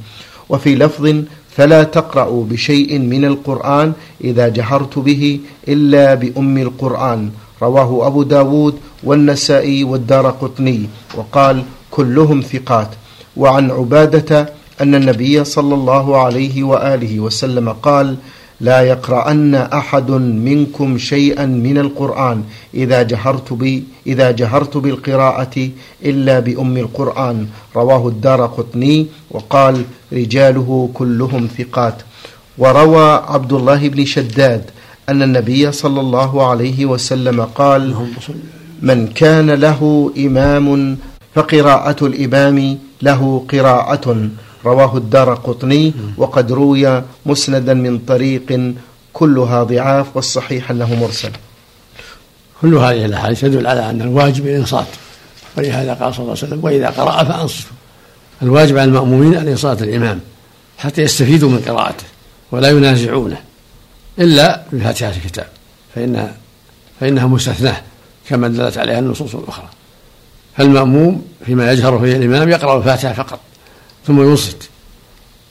وفي 0.49 0.75
لفظ 0.75 1.23
فلا 1.51 1.83
تقرأوا 1.83 2.45
بشيء 2.45 2.99
من 2.99 3.25
القرآن 3.25 3.93
إذا 4.23 4.47
جهرت 4.47 4.99
به 4.99 5.39
إلا 5.67 6.13
بأم 6.15 6.57
القرآن. 6.57 7.29
رواه 7.61 8.07
أبو 8.07 8.23
داود 8.23 8.75
والنسائي 9.03 9.83
والدار 9.83 10.29
قطني. 10.29 10.85
وقال 11.15 11.63
كلهم 11.91 12.41
ثقات. 12.41 12.89
وعن 13.37 13.71
عبادة 13.71 14.53
أن 14.81 14.95
النبي 14.95 15.43
صلى 15.43 15.73
الله 15.73 16.17
عليه 16.17 16.63
وآله 16.63 17.19
وسلم 17.19 17.69
قال 17.69 18.15
لا 18.61 18.81
يقرأن 18.81 19.55
أحد 19.55 20.11
منكم 20.11 20.97
شيئا 20.97 21.45
من 21.45 21.77
القرآن 21.77 22.43
إذا 22.73 23.03
جهرت 23.03 23.53
بي 23.53 23.83
إذا 24.07 24.31
جهرت 24.31 24.77
بالقراءة 24.77 25.69
إلا 26.05 26.39
بأم 26.39 26.77
القرآن. 26.77 27.47
رواه 27.75 28.07
الدار 28.07 28.45
قطني 28.45 29.07
وقال 29.31 29.83
رجاله 30.13 30.89
كلهم 30.93 31.47
ثقات. 31.57 31.95
وروى 32.57 33.11
عبد 33.27 33.53
الله 33.53 33.87
بن 33.87 34.05
شداد 34.05 34.63
أن 35.09 35.21
النبي 35.21 35.71
صلى 35.71 35.99
الله 35.99 36.49
عليه 36.49 36.85
وسلم 36.85 37.41
قال 37.41 37.95
من 38.81 39.07
كان 39.07 39.51
له 39.51 40.11
إمام 40.17 40.97
فقراءة 41.35 42.05
الإمام 42.05 42.77
له 43.01 43.45
قراءة 43.51 44.29
رواه 44.65 44.97
الدار 44.97 45.33
قطني 45.33 45.93
وقد 46.17 46.51
روي 46.51 47.03
مسندا 47.25 47.73
من 47.73 47.99
طريق 47.99 48.73
كلها 49.13 49.63
ضعاف 49.63 50.15
والصحيح 50.15 50.71
أنه 50.71 50.95
مرسل. 50.95 51.31
كل 52.61 52.75
هذه 52.75 53.05
الأحاديث 53.05 53.41
تدل 53.41 53.67
على 53.67 53.89
أن 53.89 54.01
الواجب 54.01 54.47
الإنصات. 54.47 54.87
ولهذا 55.57 55.93
قال 55.93 56.13
صلى 56.13 56.23
الله 56.23 56.35
عليه 56.37 56.47
وسلم 56.47 56.63
وإذا 56.63 56.89
قرأ 56.89 57.23
فأنصتوا. 57.23 57.71
الواجب 58.41 58.77
على 58.77 58.87
المأمومين 58.89 59.35
أن 59.35 59.47
ينصات 59.47 59.81
الإمام 59.81 60.19
حتى 60.77 61.01
يستفيدوا 61.01 61.49
من 61.49 61.59
قراءته 61.59 62.03
ولا 62.51 62.69
ينازعونه. 62.69 63.37
إلا 64.19 64.63
بفاتحة 64.71 65.09
الكتاب 65.09 65.47
فإنها 65.95 66.35
فإنها 66.99 67.27
مستثناة 67.27 67.81
كما 68.29 68.47
دلت 68.47 68.77
عليها 68.77 68.99
النصوص 68.99 69.35
الأخرى. 69.35 69.69
فالمأموم 70.57 71.25
فيما 71.45 71.71
يجهر 71.71 71.99
فيه 71.99 72.15
الإمام 72.15 72.49
يقرأ 72.49 72.77
الفاتحة 72.77 73.13
فقط. 73.13 73.39
ثم 74.07 74.21
ينصت 74.21 74.69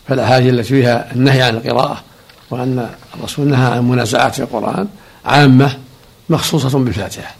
فالأحاديث 0.08 0.52
التي 0.52 0.68
فيها 0.68 1.12
النهي 1.12 1.42
عن 1.42 1.56
القراءة 1.56 2.02
وأن 2.50 2.88
الرسول 3.14 3.48
نهى 3.48 3.72
عن 3.72 3.88
منازعات 3.88 4.34
في 4.34 4.42
القرآن 4.42 4.88
عامة 5.24 5.76
مخصوصة 6.30 6.78
بالفاتحة. 6.78 7.34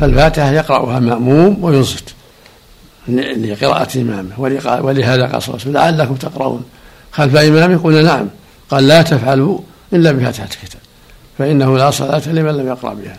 فالفاتحة 0.00 0.52
يقرأها 0.52 0.98
مأموم 0.98 1.64
وينصت 1.64 2.14
لقراءة 3.08 4.00
إمامه 4.00 4.40
ولهذا 4.80 5.26
قال 5.26 5.42
صلى 5.42 5.54
الله 5.54 5.54
عليه 5.54 5.54
وسلم 5.54 5.72
لعلكم 5.72 6.14
تقرؤون. 6.14 6.64
خلف 7.12 7.36
إمامه 7.36 7.76
قلنا 7.76 8.02
نعم. 8.02 8.28
قال 8.70 8.88
لا 8.88 9.02
تفعلوا 9.02 9.58
إلا 9.92 10.12
بفاتحة 10.12 10.44
الكتاب 10.44 10.80
فإنه 11.38 11.78
لا 11.78 11.90
صلاة 11.90 12.28
لمن 12.28 12.56
لم 12.56 12.66
يقرأ 12.66 12.94
بها. 12.94 13.18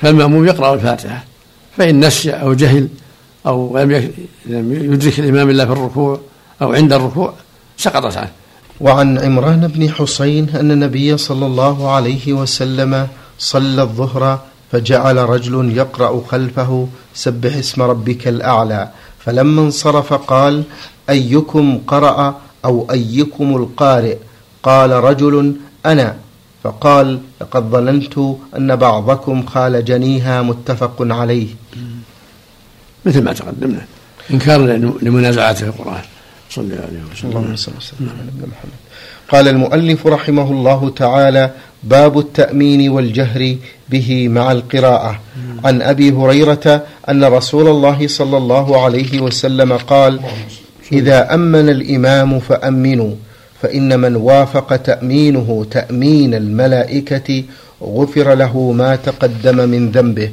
فالمأموم 0.00 0.46
يقرأ 0.46 0.74
الفاتحة 0.74 1.24
فإن 1.76 2.04
نسي 2.04 2.30
أو 2.30 2.54
جهل 2.54 2.88
أو 3.46 3.78
لم 4.46 4.92
يدرك 4.92 5.18
الإمام 5.18 5.50
إلا 5.50 5.66
في 5.66 5.72
الركوع 5.72 6.20
أو 6.62 6.72
عند 6.72 6.92
الركوع 6.92 7.34
سقطت 7.76 8.16
عنه 8.16 8.30
وعن 8.80 9.18
عمران 9.18 9.66
بن 9.66 9.90
حسين 9.90 10.48
أن 10.48 10.70
النبي 10.70 11.16
صلى 11.16 11.46
الله 11.46 11.90
عليه 11.90 12.32
وسلم 12.32 13.08
صلى 13.38 13.82
الظهر 13.82 14.40
فجعل 14.72 15.16
رجل 15.16 15.76
يقرأ 15.76 16.22
خلفه 16.28 16.88
سبح 17.14 17.56
اسم 17.56 17.82
ربك 17.82 18.28
الأعلى 18.28 18.88
فلما 19.18 19.60
انصرف 19.60 20.12
قال 20.12 20.62
أيكم 21.10 21.78
قرأ 21.86 22.40
أو 22.64 22.86
أيكم 22.90 23.56
القارئ؟ 23.56 24.16
قال 24.62 24.90
رجل 24.90 25.56
أنا. 25.86 26.16
فقال 26.64 27.20
لقد 27.40 27.70
ظننت 27.70 28.18
أن 28.56 28.76
بعضكم 28.76 29.46
خالجنيها 29.46 30.42
متفق 30.42 30.96
عليه. 31.00 31.48
مثل 33.06 33.22
ما 33.22 33.32
تقدمنا. 33.32 33.84
إنكار 34.30 34.60
لمنازعاته 35.02 35.70
في 35.70 35.80
القرآن. 35.80 36.02
الله 36.60 36.76
عليه 36.76 37.02
وسلم. 37.12 37.30
اللهم 37.30 37.56
صل 37.56 37.72
وسلم 37.78 38.08
على 38.08 38.30
محمد. 38.52 38.78
قال 39.28 39.48
المؤلف 39.48 40.06
رحمه 40.06 40.50
الله 40.50 40.90
تعالى 40.96 41.50
باب 41.82 42.18
التأمين 42.18 42.88
والجهر 42.88 43.56
به 43.90 44.28
مع 44.28 44.52
القراءة. 44.52 45.20
عن 45.64 45.82
أبي 45.82 46.12
هريرة 46.12 46.82
أن 47.08 47.24
رسول 47.24 47.68
الله 47.68 48.08
صلى 48.08 48.36
الله 48.36 48.84
عليه 48.84 49.20
وسلم 49.20 49.72
قال 49.72 50.20
إذا 50.92 51.34
أمن 51.34 51.68
الإمام 51.68 52.40
فأمنوا 52.40 53.14
فإن 53.62 54.00
من 54.00 54.16
وافق 54.16 54.76
تأمينه 54.76 55.66
تأمين 55.70 56.34
الملائكة 56.34 57.44
غفر 57.82 58.34
له 58.34 58.72
ما 58.72 58.96
تقدم 58.96 59.68
من 59.68 59.90
ذنبه. 59.90 60.30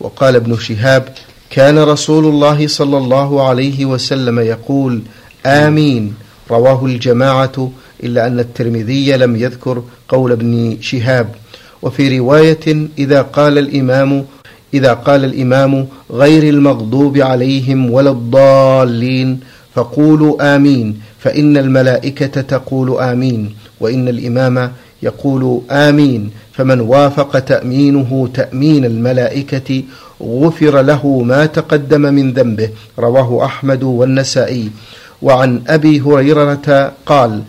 وقال 0.00 0.36
ابن 0.36 0.56
شهاب 0.58 1.08
كان 1.50 1.78
رسول 1.78 2.24
الله 2.24 2.66
صلى 2.66 2.98
الله 2.98 3.48
عليه 3.48 3.84
وسلم 3.84 4.38
يقول 4.38 5.02
آمين. 5.46 6.14
رواه 6.50 6.84
الجماعة 6.84 7.70
إلا 8.04 8.26
أن 8.26 8.40
الترمذي 8.40 9.16
لم 9.16 9.36
يذكر 9.36 9.82
قول 10.08 10.32
ابن 10.32 10.76
شهاب. 10.80 11.28
وفي 11.82 12.18
رواية 12.18 12.88
إذا 12.98 13.22
قال 13.22 13.58
الإمام 13.58 14.24
إذا 14.74 14.92
قال 14.92 15.24
الإمام 15.24 15.86
غير 16.10 16.42
المغضوب 16.42 17.18
عليهم 17.18 17.90
ولا 17.90 18.10
الضالين 18.10 19.40
فقولوا 19.74 20.56
آمين. 20.56 21.00
فإن 21.18 21.56
الملائكة 21.56 22.40
تقول 22.40 23.00
آمين 23.00 23.54
وإن 23.80 24.08
الإمام 24.08 24.72
يقول 25.02 25.60
آمين. 25.70 26.30
فمن 26.52 26.80
وافق 26.80 27.38
تأمينه 27.38 28.28
تأمين 28.34 28.84
الملائكة 28.84 29.82
غفر 30.22 30.82
له 30.82 31.22
ما 31.22 31.46
تقدم 31.46 32.00
من 32.00 32.32
ذنبه. 32.32 32.68
رواه 32.98 33.44
أحمد 33.44 33.82
والنسائي. 33.82 34.70
وعن 35.22 35.62
أبي 35.68 36.00
هريرة 36.00 36.92
قال 37.06 37.42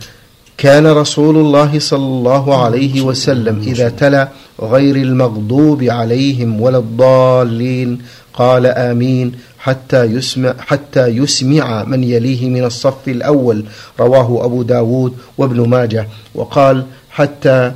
كان 0.58 0.88
رسول 0.88 1.38
الله 1.38 1.80
صلى 1.80 2.06
الله 2.06 2.64
عليه 2.64 3.02
وسلم 3.02 3.60
إذا 3.60 3.90
تلا 3.90 4.30
غير 4.62 4.96
المغضوب 4.96 5.84
عليهم 5.84 6.62
ولا 6.62 6.78
الضالين 6.78 8.02
قال 8.34 8.66
آمين 8.66 9.32
حتى 9.60 10.04
يسمع, 10.04 10.54
حتى 10.60 11.08
يسمع 11.08 11.84
من 11.84 12.04
يليه 12.04 12.50
من 12.50 12.64
الصف 12.64 13.08
الأول 13.08 13.64
رواه 14.00 14.46
أبو 14.46 14.64
داود 14.64 15.14
وابن 15.38 15.70
ماجه 15.70 16.08
وقال 16.36 16.86
حتى 17.12 17.72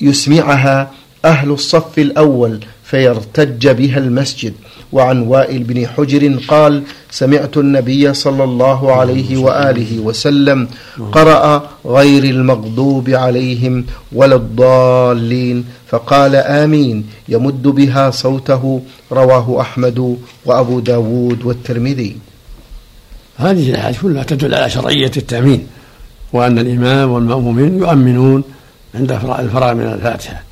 يسمعها 0.00 0.90
أهل 1.24 1.50
الصف 1.50 1.98
الأول 1.98 2.60
فيرتج 2.84 3.68
بها 3.68 3.98
المسجد. 3.98 4.54
وعن 4.94 5.18
وائل 5.22 5.62
بن 5.62 5.86
حجر 5.86 6.22
قال 6.48 6.82
سمعت 7.10 7.56
النبي 7.56 8.14
صلى 8.14 8.44
الله 8.44 8.92
عليه 8.92 9.36
وآله 9.36 9.98
وسلم 9.98 10.68
قرأ 11.12 11.70
غير 11.86 12.24
المغضوب 12.24 13.10
عليهم 13.10 13.84
ولا 14.12 14.36
الضالين 14.36 15.64
فقال 15.90 16.34
آمين. 16.36 17.06
يمد 17.28 17.62
بها 17.62 18.10
صوته. 18.10 18.80
رواه 19.12 19.60
أحمد 19.60 20.16
وأبو 20.46 20.80
داود 20.80 21.44
والترمذي. 21.44 22.16
هذه 23.36 23.70
الأحاديث 23.70 24.00
كلها 24.02 24.22
تدل 24.22 24.54
على 24.54 24.70
شرعية 24.70 25.14
التأمين 25.16 25.66
وأن 26.32 26.58
الإمام 26.58 27.10
والمأمومين 27.10 27.78
يؤمنون 27.78 28.40
عند 28.94 29.12
الفراغ 29.12 29.74
من 29.74 29.86
الفاتحة. 29.86 30.42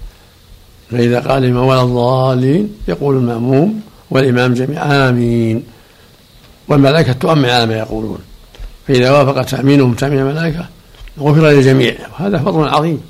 فإذا 0.90 1.20
قال 1.20 1.44
الإمام 1.44 1.66
ولا 1.66 1.82
الضالين 1.82 2.68
يقول 2.88 3.16
المأموم 3.16 3.91
والإمام 4.12 4.54
جميعا 4.54 5.08
آمين. 5.08 5.62
والملائكة 6.68 7.12
تؤمن 7.12 7.48
على 7.48 7.66
ما 7.66 7.74
يقولون. 7.74 8.18
فإذا 8.88 9.10
وافق 9.10 9.42
تأمينهم 9.42 9.94
تأمين 9.94 10.18
الملائكة 10.18 10.68
غفر 11.18 11.48
للجميع. 11.48 11.94
وهذا 12.12 12.38
فضل 12.38 12.68
عظيم. 12.68 13.00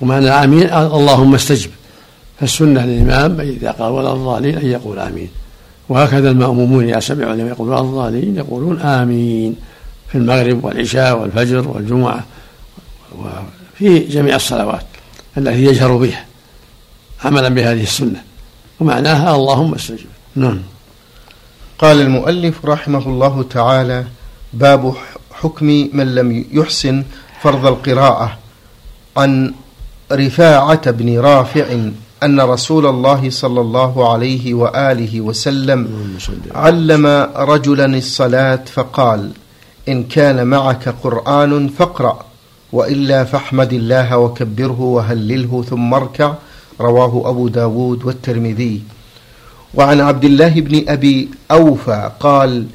ومعنى 0.00 0.28
آمين 0.28 0.72
اللهم 0.72 1.34
استجب. 1.34 1.70
فالسنة 2.40 2.84
للإمام 2.84 3.40
إذا 3.40 3.70
قال 3.70 3.92
ولا 3.92 4.12
الضالين 4.12 4.58
أن 4.58 4.66
يقول 4.66 4.98
آمين. 4.98 5.28
وهكذا 5.88 6.30
المأمومون 6.30 6.88
إذا 6.88 7.00
سمعوا 7.00 7.34
لم 7.34 7.48
يقولوا 7.48 7.80
الضالين 7.80 8.36
يقولون 8.36 8.80
آمين. 8.80 9.56
في 10.08 10.18
المغرب 10.18 10.64
والعشاء 10.64 11.18
والفجر 11.18 11.68
والجمعة. 11.68 12.24
وفي 13.18 13.98
جميع 13.98 14.36
الصلوات 14.36 14.86
التي 15.38 15.64
يجهر 15.64 15.96
بها 15.96 16.24
عملا 17.24 17.48
بهذه 17.48 17.82
السنة. 17.82 18.22
ومعناها 18.82 19.34
اللهم 19.34 19.74
استجب 19.74 20.10
نعم. 20.36 20.58
قال 21.78 22.00
المؤلف 22.00 22.66
رحمه 22.66 23.06
الله 23.06 23.44
تعالى 23.50 24.04
باب 24.52 24.94
حكم 25.32 25.66
من 25.92 26.14
لم 26.14 26.44
يحسن 26.52 27.04
فرض 27.42 27.66
القراءة. 27.66 28.38
عن 29.16 29.54
رفاعة 30.12 30.90
بن 30.90 31.18
رافع 31.18 31.66
أن 32.22 32.40
رسول 32.40 32.86
الله 32.86 33.30
صلى 33.30 33.60
الله 33.60 34.12
عليه 34.12 34.54
وآله 34.54 35.20
وسلم 35.20 35.80
علم 36.54 37.06
رجلا 37.36 37.86
الصلاة 37.86 38.64
فقال 38.72 39.30
إن 39.88 40.04
كان 40.04 40.46
معك 40.46 40.88
قرآن 40.88 41.68
فاقرأ 41.68 42.24
وإلا 42.72 43.24
فاحمد 43.24 43.72
الله 43.72 44.16
وكبره 44.18 44.80
وهلله 44.80 45.64
ثم 45.70 45.94
اركع 45.94 46.34
رواه 46.80 47.22
أبو 47.30 47.48
داود 47.48 48.04
والترمذي. 48.04 48.82
وعن 49.74 50.00
عبد 50.00 50.24
الله 50.24 50.60
بن 50.60 50.84
أبي 50.88 51.28
أوفى 51.50 52.10
قال 52.20 52.66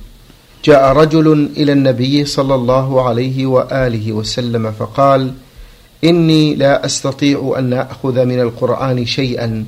جاء 0.66 0.94
رجل 0.94 1.50
إلى 1.58 1.72
النبي 1.72 2.26
صلى 2.26 2.56
الله 2.56 3.08
عليه 3.08 3.46
وآله 3.46 4.12
وسلم 4.12 4.72
فقال 4.72 5.34
إني 6.04 6.56
لا 6.56 6.86
أستطيع 6.86 7.56
أن 7.58 7.74
أخذ 7.74 8.26
من 8.26 8.40
القرآن 8.40 9.06
شيئا 9.06 9.66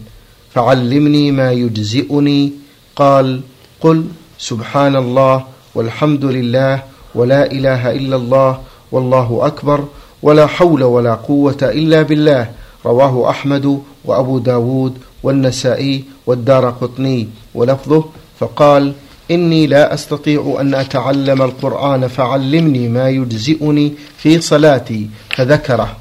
فعلمني 0.53 1.31
ما 1.31 1.51
يجزئني. 1.51 2.51
قال 2.95 3.41
قل 3.81 4.05
سبحان 4.39 4.95
الله 4.95 5.43
والحمد 5.75 6.25
لله 6.25 6.83
ولا 7.15 7.51
إله 7.51 7.91
إلا 7.91 8.15
الله 8.15 8.59
والله 8.91 9.39
أكبر 9.41 9.85
ولا 10.21 10.47
حول 10.47 10.83
ولا 10.83 11.13
قوة 11.13 11.57
إلا 11.63 12.01
بالله 12.01 12.49
رواه 12.85 13.29
أحمد 13.29 13.81
وأبو 14.05 14.39
داود 14.39 14.97
والنسائي 15.23 16.03
والدار 16.25 16.69
قطني 16.69 17.27
ولفظه 17.55 18.05
فقال 18.39 18.93
إني 19.31 19.67
لا 19.67 19.93
أستطيع 19.93 20.57
أن 20.61 20.75
أتعلم 20.75 21.41
القرآن 21.41 22.07
فعلمني 22.07 22.87
ما 22.87 23.09
يجزئني 23.09 23.93
في 24.17 24.41
صلاتي 24.41 25.09
فذكره. 25.35 25.95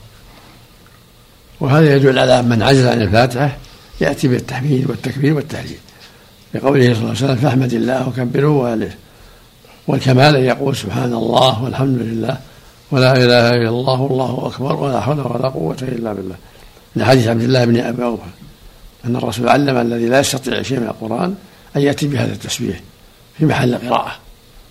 وهذا 1.61 1.97
يدل 1.97 2.19
على 2.19 2.43
من 2.43 2.62
عجز 2.62 2.87
عن 2.87 3.03
الفاتحة 3.03 3.57
يأتي 4.01 4.29
بالتحميد 4.29 4.91
والتكبير 4.91 5.35
والتهليل 5.35 5.79
لقوله 6.55 6.85
صلى 6.85 6.93
الله 6.93 7.09
عليه 7.09 7.11
وسلم 7.11 7.37
فاحمد 7.37 7.73
الله 7.73 8.09
وكبره 8.09 8.49
وأله. 8.49 8.91
والكمال 9.87 10.37
أن 10.37 10.45
يقول 10.45 10.77
سبحان 10.77 11.12
الله 11.12 11.62
والحمد 11.62 11.99
لله 11.99 12.38
ولا 12.91 13.12
إله 13.12 13.49
إلا 13.51 13.69
الله 13.69 14.01
والله 14.01 14.47
أكبر 14.47 14.77
ولا 14.77 15.01
حول 15.01 15.21
ولا 15.21 15.49
قوة 15.49 15.77
إلا 15.83 16.12
بالله. 16.12 16.37
لحديث 16.99 17.29
عبد 17.29 17.43
الله 17.43 17.65
بن 17.65 17.81
أبي 17.81 18.05
أوفى 18.05 18.23
أن 19.05 19.17
الرسول 19.17 19.49
علم 19.49 19.77
الذي 19.77 20.07
لا 20.07 20.21
يستطيع 20.21 20.63
شيء 20.63 20.81
من 20.81 20.87
القرآن 20.87 21.35
أن 21.77 21.81
يأتي 21.81 22.07
بهذا 22.09 22.33
التسبيح 22.33 22.81
في 23.39 23.47
محل 23.47 23.75
قراءة 23.75 24.13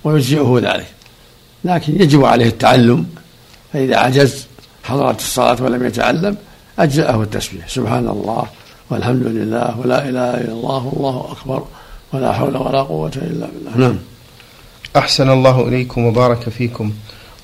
ويجزئه 0.03 0.59
ذلك. 0.61 0.87
لكن 1.63 2.01
يجب 2.01 2.25
عليه 2.25 2.47
التعلم 2.47 3.05
فإذا 3.73 3.97
عجز 3.97 4.45
حضرت 4.83 5.19
الصلاة 5.19 5.63
ولم 5.63 5.85
يتعلم 5.85 6.37
أجزأه 6.79 7.21
التسبيح. 7.21 7.67
سبحان 7.67 8.07
الله 8.07 8.47
والحمد 8.89 9.23
لله 9.23 9.79
ولا 9.79 10.09
إله 10.09 10.33
إلا 10.41 10.51
الله 10.51 10.91
والله 10.93 11.31
أكبر 11.31 11.65
ولا 12.13 12.33
حول 12.33 12.57
ولا 12.57 12.81
قوة 12.81 13.11
إلا 13.15 13.47
بالله. 13.47 13.87
نعم. 13.87 13.97
أحسن 14.95 15.29
الله 15.29 15.67
إليكم 15.67 16.05
وبارك 16.05 16.49
فيكم. 16.49 16.93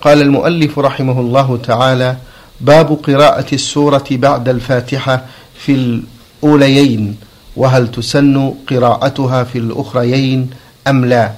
قال 0.01 0.21
المؤلف 0.21 0.79
رحمه 0.79 1.19
الله 1.19 1.57
تعالى 1.57 2.17
باب 2.61 2.97
قراءة 3.07 3.55
السورة 3.55 4.03
بعد 4.11 4.49
الفاتحة 4.49 5.25
في 5.57 6.01
الأوليين 6.43 7.15
وهل 7.55 7.91
تسن 7.91 8.53
قراءتها 8.69 9.43
في 9.43 9.57
الأخريين 9.57 10.49
أم 10.87 11.05
لا؟ 11.05 11.31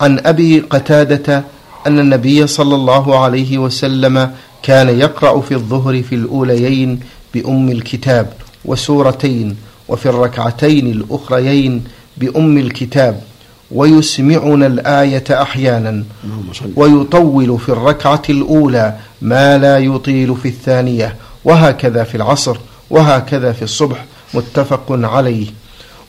عن 0.00 0.18
أبي 0.18 0.60
قتادة 0.60 1.44
أن 1.86 1.98
النبي 1.98 2.46
صلى 2.46 2.74
الله 2.74 3.18
عليه 3.18 3.58
وسلم 3.58 4.30
كان 4.62 4.88
يقرأ 4.88 5.40
في 5.40 5.54
الظهر 5.54 6.02
في 6.02 6.14
الأوليين 6.14 7.00
بأم 7.34 7.68
الكتاب 7.70 8.32
وسورتين 8.64 9.56
وفي 9.88 10.06
الركعتين 10.06 10.86
الأخريين 10.86 11.84
بأم 12.16 12.58
الكتاب. 12.58 13.22
ويسمعنا 13.74 14.66
الآية 14.66 15.24
أحيانا. 15.30 16.04
ويطول 16.76 17.58
في 17.58 17.68
الركعة 17.68 18.22
الأولى 18.30 18.94
ما 19.22 19.58
لا 19.58 19.78
يطيل 19.78 20.36
في 20.36 20.48
الثانية. 20.48 21.16
وهكذا 21.44 22.04
في 22.04 22.14
العصر 22.14 22.56
وهكذا 22.90 23.52
في 23.52 23.62
الصبح. 23.62 24.04
متفق 24.34 24.86
عليه. 24.90 25.46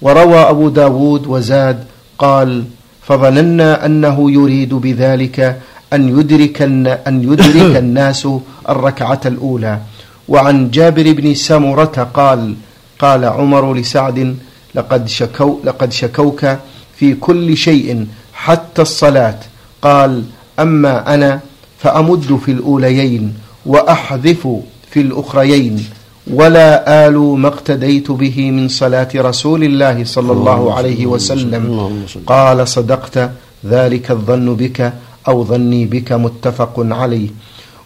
وروى 0.01 0.37
أبو 0.37 0.69
داود 0.69 1.27
وزاد 1.27 1.83
قال 2.17 2.63
فظننا 3.01 3.85
أنه 3.85 4.31
يريد 4.31 4.73
بذلك 4.73 5.59
أن 5.93 6.19
يدرك, 6.19 6.61
أن 7.07 7.23
يدرك 7.23 7.77
الناس 7.83 8.27
الركعة 8.69 9.21
الأولى. 9.25 9.79
وعن 10.27 10.71
جابر 10.71 11.11
بن 11.11 11.33
سمرة 11.33 12.09
قال 12.13 12.55
قال 12.99 13.25
عمر 13.25 13.73
لسعد 13.73 14.37
لقد, 14.75 15.07
شكو 15.07 15.59
لقد 15.63 15.91
شكوك 15.91 16.45
في 16.95 17.13
كل 17.13 17.57
شيء 17.57 18.07
حتى 18.33 18.81
الصلاة. 18.81 19.39
قال 19.81 20.23
أما 20.59 21.13
أنا 21.13 21.39
فأمد 21.79 22.39
في 22.45 22.51
الأوليين 22.51 23.33
وأحذف 23.65 24.47
في 24.91 24.99
الأخريين 25.01 25.85
ولا 26.27 27.07
آل 27.07 27.17
ما 27.17 27.47
اقتديت 27.47 28.11
به 28.11 28.51
من 28.51 28.67
صلاة 28.67 29.09
رسول 29.15 29.63
الله 29.63 30.03
صلى 30.03 30.31
الله 30.31 30.73
عليه 30.73 31.05
وسلم. 31.05 31.63
قال 32.27 32.67
صدقت 32.67 33.29
ذلك 33.65 34.11
الظن 34.11 34.55
بك 34.55 34.93
أو 35.27 35.43
ظني 35.43 35.85
بك 35.85 36.11
متفق 36.11 36.75
عليه. 36.77 37.29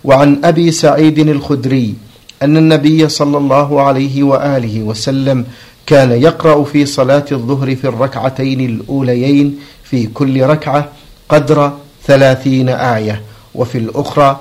وعن 0.03 0.41
أبي 0.43 0.71
سعيد 0.71 1.19
الخدري 1.19 1.95
أن 2.43 2.57
النبي 2.57 3.09
صلى 3.09 3.37
الله 3.37 3.81
عليه 3.81 4.23
وآله 4.23 4.81
وسلم 4.81 5.45
كان 5.87 6.11
يقرأ 6.11 6.63
في 6.63 6.85
صلاة 6.85 7.25
الظهر 7.31 7.75
في 7.75 7.87
الركعتين 7.87 8.59
الأوليين 8.59 9.59
في 9.83 10.07
كل 10.07 10.43
ركعة 10.43 10.89
قدر 11.29 11.71
ثلاثين 12.05 12.69
آية 12.69 13.21
وفي 13.55 13.77
الأخرى 13.77 14.39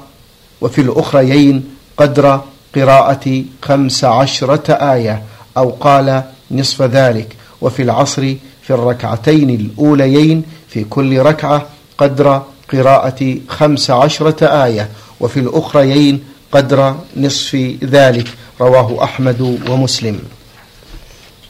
وفي 0.61 0.81
الأخريين 0.81 1.65
قدر 1.97 2.41
قراءة 2.75 3.43
خمس 3.63 4.05
عشرة 4.05 4.73
آية 4.73 5.23
أو 5.57 5.71
قال 5.71 6.23
نصف 6.51 6.83
ذلك. 6.83 7.37
وفي 7.61 7.83
العصر 7.83 8.35
في 8.63 8.71
الركعتين 8.71 9.51
الأوليين 9.51 10.43
في 10.69 10.85
كل 10.85 11.19
ركعة 11.19 11.67
قدر 11.99 12.43
قراءة 12.73 13.37
خمس 13.49 13.91
عشرة 13.91 14.65
آية 14.65 14.89
وفي 15.21 15.41
الأخريين 15.41 16.25
قدر 16.53 16.95
نصف 17.17 17.55
ذلك. 17.85 18.29
رواه 18.61 19.05
أحمد 19.05 19.61
ومسلم. 19.69 20.19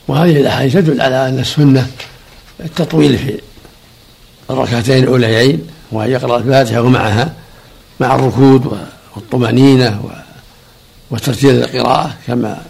وهذه 0.09 0.41
الأحاديث 0.41 0.73
تدل 0.73 1.01
على 1.01 1.29
أن 1.29 1.39
السنة 1.39 1.91
التطويل 2.61 3.19
في 3.19 3.41
الركعتين 4.51 5.05
الأوليين 5.05 5.67
وأن 5.93 6.11
يقرأ 6.11 6.39
الفاتحة 6.39 6.81
ومعها 6.81 7.33
مع 8.01 8.15
الركود 8.15 8.79
والطمأنينة 9.17 10.01
وترتيل 11.11 11.63
القراءة 11.63 12.15
كما 12.27 12.63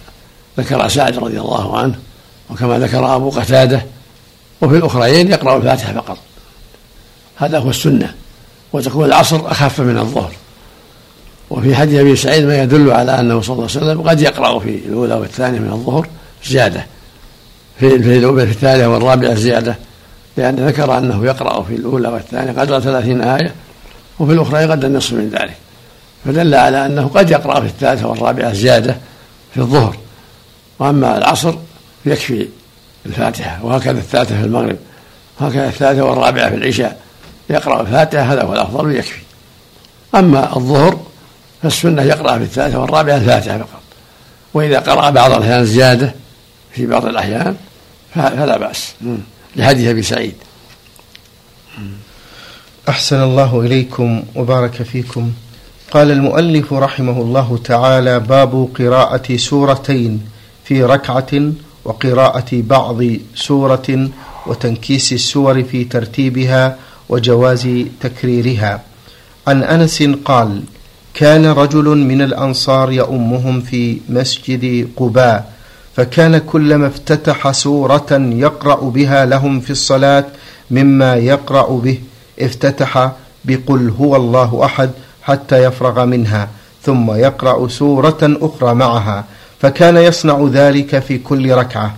ذكر 0.58 0.88
سعد 0.88 1.18
رضي 1.18 1.40
الله 1.40 1.78
عنه 1.78 1.98
وكما 2.50 2.78
ذكر 2.78 3.16
أبو 3.16 3.30
قتادة 3.30 3.82
وفي 4.60 4.76
الأخرين 4.76 5.30
يقرأ 5.30 5.56
الفاتحة 5.56 5.92
فقط. 5.92 6.18
هذا 7.36 7.58
هو 7.58 7.70
السنة. 7.70 8.14
وتكون 8.72 9.04
العصر 9.04 9.50
أخف 9.50 9.80
من 9.80 9.98
الظهر. 9.98 10.32
وفي 11.50 11.76
حديث 11.76 12.00
أبي 12.00 12.16
سعيد 12.16 12.44
ما 12.44 12.62
يدل 12.62 12.90
على 12.90 13.20
أنه 13.20 13.40
صلى 13.40 13.52
الله 13.54 13.68
عليه 13.76 13.86
وسلم 13.86 14.08
قد 14.08 14.20
يقرأ 14.20 14.58
في 14.58 14.68
الأولى 14.68 15.14
والثانية 15.14 15.58
من 15.58 15.72
الظهر 15.72 16.08
زيادة. 16.46 16.86
في 17.80 18.02
في 18.02 18.42
الثالثة 18.42 18.88
والرابعة 18.88 19.34
زيادة 19.34 19.76
لأن 20.36 20.56
ذكر 20.56 20.98
أنه 20.98 21.24
يقرأ 21.24 21.62
في 21.62 21.74
الأولى 21.74 22.08
والثانية 22.08 22.60
قدر 22.60 22.80
ثلاثين 22.80 23.20
آية 23.20 23.54
وفي 24.18 24.32
الأخرى 24.32 24.64
قدر 24.64 24.86
النصف 24.86 25.12
من 25.12 25.28
ذلك. 25.28 25.56
فدل 26.24 26.54
على 26.54 26.86
أنه 26.86 27.10
قد 27.14 27.30
يقرأ 27.30 27.60
في 27.60 27.66
الثالثة 27.66 28.08
والرابعة 28.08 28.52
زيادة 28.52 28.96
في 29.54 29.60
الظهر. 29.60 29.96
وأما 30.78 31.18
العصر 31.18 31.54
يكفي 32.06 32.48
الفاتحة 33.06 33.64
وهكذا 33.64 33.98
الثالثة 33.98 34.40
في 34.40 34.46
المغرب 34.46 34.76
وهكذا 35.40 35.68
الثالثة 35.68 36.04
والرابعة 36.04 36.50
في 36.50 36.56
العشاء 36.56 37.00
يقرأ 37.50 37.80
الفاتحة 37.80 38.22
هذا 38.32 38.42
هو 38.42 38.52
الأفضل 38.52 38.86
ويكفي. 38.86 39.20
أما 40.14 40.56
الظهر 40.56 41.00
فالسنة 41.62 42.02
يقرأ 42.02 42.38
في 42.38 42.44
الثالثة 42.44 42.80
والرابعة 42.80 43.16
الفاتحة 43.16 43.58
فقط. 43.58 43.82
وإذا 44.54 44.78
قرأ 44.78 45.10
بعض 45.10 45.32
الأحيان 45.32 45.64
زيادة 45.64 46.14
في 46.76 46.86
بعض 46.86 47.06
الأحيان 47.06 47.56
فلا 48.14 48.58
بأس. 48.58 48.94
لحديث 49.56 49.88
أبي 49.88 50.02
سعيد. 50.02 50.34
أحسن 52.88 53.22
الله 53.22 53.60
إليكم 53.60 54.22
وبارك 54.34 54.82
فيكم. 54.82 55.32
قال 55.90 56.10
المؤلف 56.10 56.72
رحمه 56.72 57.20
الله 57.22 57.58
تعالى 57.64 58.20
باب 58.20 58.68
قراءة 58.78 59.36
سورتين 59.36 60.20
في 60.64 60.82
ركعة 60.82 61.52
وقراءة 61.84 62.50
بعض 62.52 63.02
سورة 63.34 64.08
وتنكيس 64.46 65.12
السور 65.12 65.62
في 65.62 65.84
ترتيبها 65.84 66.76
وجواز 67.08 67.68
تكريرها. 68.00 68.82
عن 69.46 69.62
أنس 69.62 70.02
قال 70.02 70.62
كان 71.14 71.46
رجل 71.46 71.84
من 71.84 72.22
الأنصار 72.22 72.92
يؤمهم 72.92 73.60
في 73.60 73.98
مسجد 74.08 74.88
قباء 74.96 75.55
فكان 75.96 76.38
كلما 76.38 76.86
افتتح 76.86 77.50
سورة 77.50 78.06
يقرأ 78.12 78.80
بها 78.90 79.26
لهم 79.26 79.60
في 79.60 79.70
الصلاة 79.70 80.24
مما 80.70 81.14
يقرأ 81.14 81.80
به. 81.84 81.98
افتتح 82.40 83.12
بقل 83.44 83.92
هو 84.00 84.16
الله 84.16 84.64
أحد 84.64 84.90
حتى 85.22 85.64
يفرغ 85.64 86.04
منها 86.04 86.48
ثم 86.82 87.10
يقرأ 87.10 87.68
سورة 87.68 88.18
أخرى 88.22 88.74
معها 88.74 89.24
فكان 89.60 89.96
يصنع 89.96 90.48
ذلك 90.52 90.98
في 90.98 91.18
كل 91.18 91.52
ركعة. 91.52 91.94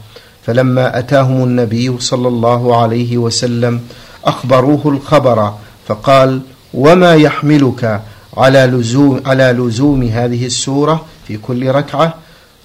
فلما 0.47 0.99
أتاهم 0.99 1.45
النبي 1.45 2.01
صلى 2.01 2.29
الله 2.29 2.83
عليه 2.83 3.19
وسلم 3.19 3.81
أخبروه 4.25 4.83
الخبر 4.87 5.53
فقال 5.89 6.41
وما 6.75 7.15
يحملك 7.15 8.01
على 8.37 8.67
لزوم 8.67 9.21
على 9.27 9.53
لزوم 9.59 10.03
هذه 10.03 10.47
السورة 10.47 11.05
في 11.27 11.37
كل 11.37 11.71
ركعة؟ 11.71 12.15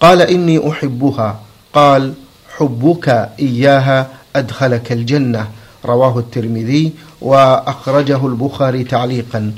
قال 0.04 0.22
إني 0.22 0.70
أحبها. 0.70 1.40
قال 1.74 2.14
حبك 2.58 3.30
إياها 3.40 4.08
أدخلك 4.36 4.92
الجنة. 4.92 5.48
رواه 5.86 6.20
الترمذي 6.20 6.92
وأخرجه 7.22 8.28
البخاري 8.28 8.84
تعليقا. 8.84 9.52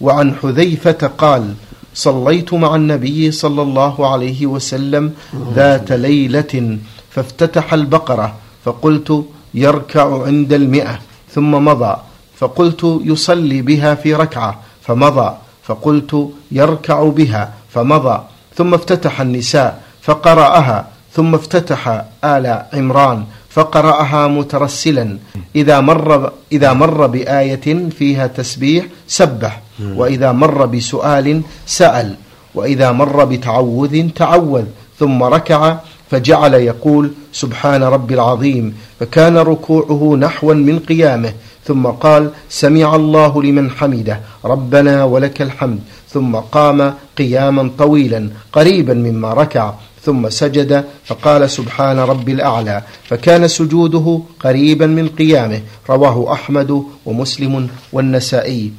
وعن 0.00 0.34
حذيفة 0.34 1.10
قال 1.18 1.54
صليت 1.94 2.54
مع 2.54 2.76
النبي 2.76 3.30
صلى 3.30 3.62
الله 3.62 4.12
عليه 4.12 4.46
وسلم 4.46 5.12
ذات 5.54 5.92
ليلة 5.92 6.78
فافتتح 7.10 7.74
البقرة. 7.74 8.34
فقلت 8.64 9.24
يركع 9.54 10.26
عند 10.26 10.52
المئة. 10.52 10.98
ثم 11.34 11.50
مضى. 11.50 11.96
فقلت 12.36 13.00
يصلي 13.04 13.62
بها 13.62 13.94
في 13.94 14.14
ركعة. 14.14 14.60
فمضى. 14.82 15.34
فقلت 15.62 16.30
يركع 16.52 17.08
بها. 17.08 17.52
فمضى. 17.74 18.22
ثم 18.56 18.74
افتتح 18.74 19.20
النساء. 19.20 19.82
فقرأها 20.02 20.86
ثم 21.14 21.34
افتتح 21.34 22.04
آل 22.24 22.64
عمران 22.72 23.24
فقرأها 23.50 24.28
مترسلا. 24.28 25.18
إذا 25.56 25.80
مر 25.80 26.32
إذا 26.52 26.72
مر 26.72 27.06
بآية 27.06 27.88
فيها 27.98 28.26
تسبيح 28.26 28.84
سبح. 29.08 29.60
وإذا 29.96 30.32
مر 30.32 30.66
بسؤال 30.66 31.42
سأل. 31.66 32.14
وإذا 32.54 32.92
مر 32.92 33.24
بتعوذ 33.24 34.08
تعوذ. 34.08 34.64
ثم 34.98 35.22
ركع 35.22 35.76
فجعل 36.10 36.54
يقول 36.54 37.10
سبحان 37.32 37.82
رب 37.82 38.12
العظيم. 38.12 38.76
فكان 39.00 39.36
ركوعه 39.36 40.16
نحوا 40.16 40.54
من 40.54 40.78
قيامه. 40.78 41.32
ثم 41.66 41.86
قال 41.86 42.30
سمع 42.48 42.96
الله 42.96 43.42
لمن 43.42 43.70
حمده. 43.70 44.20
ربنا 44.44 45.04
ولك 45.04 45.42
الحمد. 45.42 45.80
ثم 46.10 46.36
قام 46.36 46.94
قياما 47.18 47.70
طويلا 47.78 48.30
قريبا 48.52 48.94
مما 48.94 49.34
ركع. 49.34 49.72
ثم 50.04 50.30
سجد 50.30 50.84
فقال 51.04 51.50
سبحان 51.50 51.98
رب 51.98 52.28
الأعلى 52.28 52.82
فكان 53.04 53.48
سجوده 53.48 54.20
قريبا 54.40 54.86
من 54.86 55.08
قيامه. 55.08 55.60
رواه 55.90 56.32
أحمد 56.32 56.82
ومسلم 57.06 57.68
والنسائي. 57.92 58.72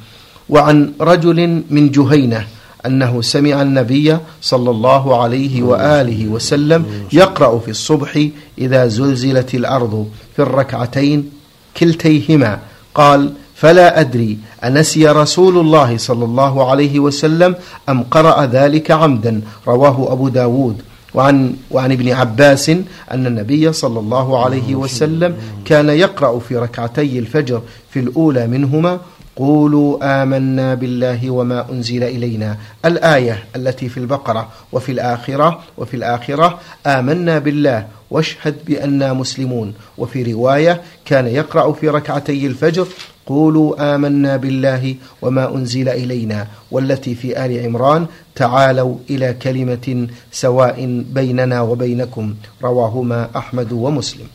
وعن 0.48 0.92
رجل 1.00 1.62
من 1.70 1.90
جهينة 1.90 2.46
أنه 2.86 3.22
سمع 3.22 3.62
النبي 3.62 4.18
صلى 4.42 4.70
الله 4.70 5.22
عليه 5.22 5.62
وآله 5.62 6.28
وسلم 6.28 6.84
يقرأ 7.12 7.58
في 7.58 7.70
الصبح 7.70 8.26
إذا 8.58 8.86
زلزلت 8.86 9.54
الأرض 9.54 10.08
في 10.36 10.42
الركعتين 10.42 11.30
كلتيهما. 11.76 12.58
قال 12.94 13.32
فلا 13.54 14.00
أدري 14.00 14.38
أنسي 14.64 15.08
رسول 15.08 15.58
الله 15.58 15.96
صلى 15.96 16.24
الله 16.24 16.70
عليه 16.70 17.00
وسلم 17.00 17.54
أم 17.88 18.02
قرأ 18.02 18.46
ذلك 18.46 18.90
عمدا؟ 18.90 19.40
رواه 19.68 20.12
أبو 20.12 20.28
داود. 20.28 20.82
وعن, 21.14 21.56
وعن 21.70 21.92
ابن 21.92 22.12
عباس 22.12 22.68
أن 23.10 23.26
النبي 23.26 23.72
صلى 23.72 23.98
الله 24.00 24.44
عليه 24.44 24.74
وسلم 24.74 25.36
كان 25.64 25.88
يقرأ 25.88 26.38
في 26.38 26.56
ركعتي 26.56 27.18
الفجر 27.18 27.62
في 27.90 28.00
الأولى 28.00 28.46
منهما 28.46 29.00
قولوا 29.36 30.22
آمنا 30.22 30.74
بالله 30.74 31.30
وما 31.30 31.66
أنزل 31.72 32.02
إلينا. 32.04 32.56
الآية 32.84 33.44
التي 33.56 33.88
في 33.88 33.96
البقرة 33.98 34.48
وفي 34.72 34.92
الآخرة 34.92 35.60
وفي 35.78 35.96
الآخرة 35.96 36.58
آمنا 36.86 37.38
بالله 37.38 37.86
واشهد 38.10 38.54
بأننا 38.66 39.12
مسلمون. 39.12 39.74
وفي 39.98 40.32
رواية 40.32 40.82
كان 41.04 41.26
يقرأ 41.26 41.72
في 41.72 41.88
ركعتي 41.88 42.46
الفجر 42.46 42.86
قولوا 43.26 43.94
آمنا 43.94 44.36
بالله 44.36 44.94
وما 45.22 45.54
أنزل 45.54 45.88
إلينا 45.88 46.46
والتي 46.70 47.14
في 47.14 47.44
آل 47.44 47.64
عمران 47.64 48.06
تعالوا 48.34 48.96
إلى 49.10 49.34
كلمة 49.34 50.08
سواء 50.32 51.04
بيننا 51.10 51.60
وبينكم 51.60 52.34
رواهما 52.62 53.28
أحمد 53.36 53.72
ومسلم. 53.72 54.26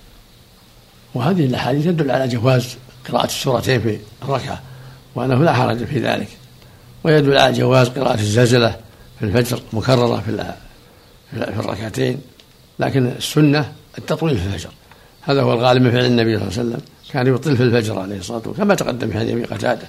وهذه 1.13 1.45
الأحاديث 1.45 1.85
تدل 1.85 2.11
على 2.11 2.27
جواز 2.27 2.77
قراءة 3.09 3.25
السورتين 3.25 3.81
في 3.81 3.99
الركعة 4.23 4.61
وأنه 5.15 5.43
لا 5.43 5.53
حرج 5.53 5.83
في 5.83 5.99
ذلك. 5.99 6.27
ويدل 7.03 7.37
على 7.37 7.53
جواز 7.53 7.87
قراءة 7.87 8.19
الزلزلة 8.19 8.75
في 9.19 9.25
الفجر 9.25 9.61
مكررة 9.73 10.19
في 10.19 10.53
في 11.31 11.59
الركعتين 11.59 12.17
لكن 12.79 13.07
السنة 13.07 13.71
التطويل 13.97 14.37
في 14.37 14.45
الفجر. 14.45 14.69
هذا 15.21 15.41
هو 15.41 15.53
الغالب 15.53 15.81
من 15.81 15.91
فعل 15.91 16.05
النبي 16.05 16.37
صلى 16.37 16.47
الله 16.47 16.59
عليه 16.59 16.69
وسلم. 16.69 16.81
كان 17.13 17.35
يطيل 17.35 17.57
في 17.57 17.63
الفجر 17.63 17.99
عليه 17.99 18.17
الصلاة 18.17 18.37
والسلام 18.37 18.57
كما 18.57 18.75
تقدم 18.75 19.09
في 19.09 19.19
حديث 19.19 19.47
قتادة. 19.47 19.87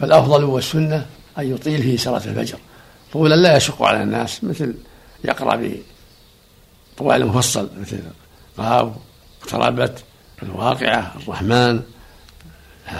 فالأفضل 0.00 0.44
والسنة 0.44 1.06
أن 1.38 1.54
يطيل 1.54 1.82
في 1.82 1.96
صلاة 1.96 2.24
الفجر. 2.24 2.58
طولا 3.12 3.34
لا 3.34 3.56
يشق 3.56 3.82
على 3.82 4.02
الناس 4.02 4.44
مثل 4.44 4.74
يقرأ 5.24 5.80
بطوال 6.96 7.26
مفصل 7.26 7.68
مثل 7.80 7.98
قاف 8.58 8.92
اقتربت 9.42 10.04
الواقعة 10.42 11.12
الرحمن 11.22 11.80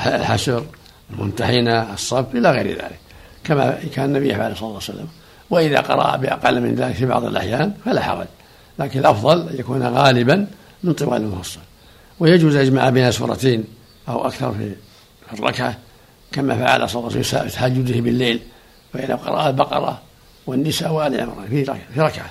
الحشر 0.07 0.67
الممتحنة 1.11 1.95
الصف 1.95 2.35
إلى 2.35 2.51
غير 2.51 2.67
ذلك. 2.67 2.99
كما 3.45 3.79
كان 3.95 4.05
النبي 4.05 4.29
يفعل 4.29 4.57
صلى 4.57 4.69
الله 4.69 4.81
عليه 4.83 4.93
وسلم. 4.93 5.09
وإذا 5.51 5.81
قرأ 5.81 6.17
بأقل 6.17 6.61
من 6.61 6.75
ذلك 6.75 6.95
في 6.95 7.07
بعض 7.07 7.25
الأحيان 7.25 7.73
فلا 7.85 8.01
حرج. 8.01 8.27
لكن 8.79 9.01
الأفضل 9.01 9.49
أن 9.49 9.59
يكون 9.59 9.83
غالبا 9.83 10.47
من 10.83 10.93
طوال 10.93 11.23
المفصل. 11.23 11.61
ويجوز 12.23 12.57
يجمع 12.57 12.91
بين 12.91 13.11
سورتين 13.11 13.65
أو 14.09 14.27
أكثر 14.27 14.53
في 14.53 14.75
الركعة 15.33 15.79
كما 16.33 16.57
فعل 16.57 16.91
صلى 16.91 17.01
الله 17.01 17.11
عليه 17.11 17.21
وسلم 17.21 17.49
في 17.49 17.57
تهجده 17.57 18.01
بالليل 18.01 18.41
فإذا 18.93 19.15
قرأ 19.15 19.49
البقرة 19.49 20.03
والنساء 20.47 20.93
وآل 20.93 21.21
عمران 21.21 21.49
في 21.95 22.01
ركعة. 22.01 22.31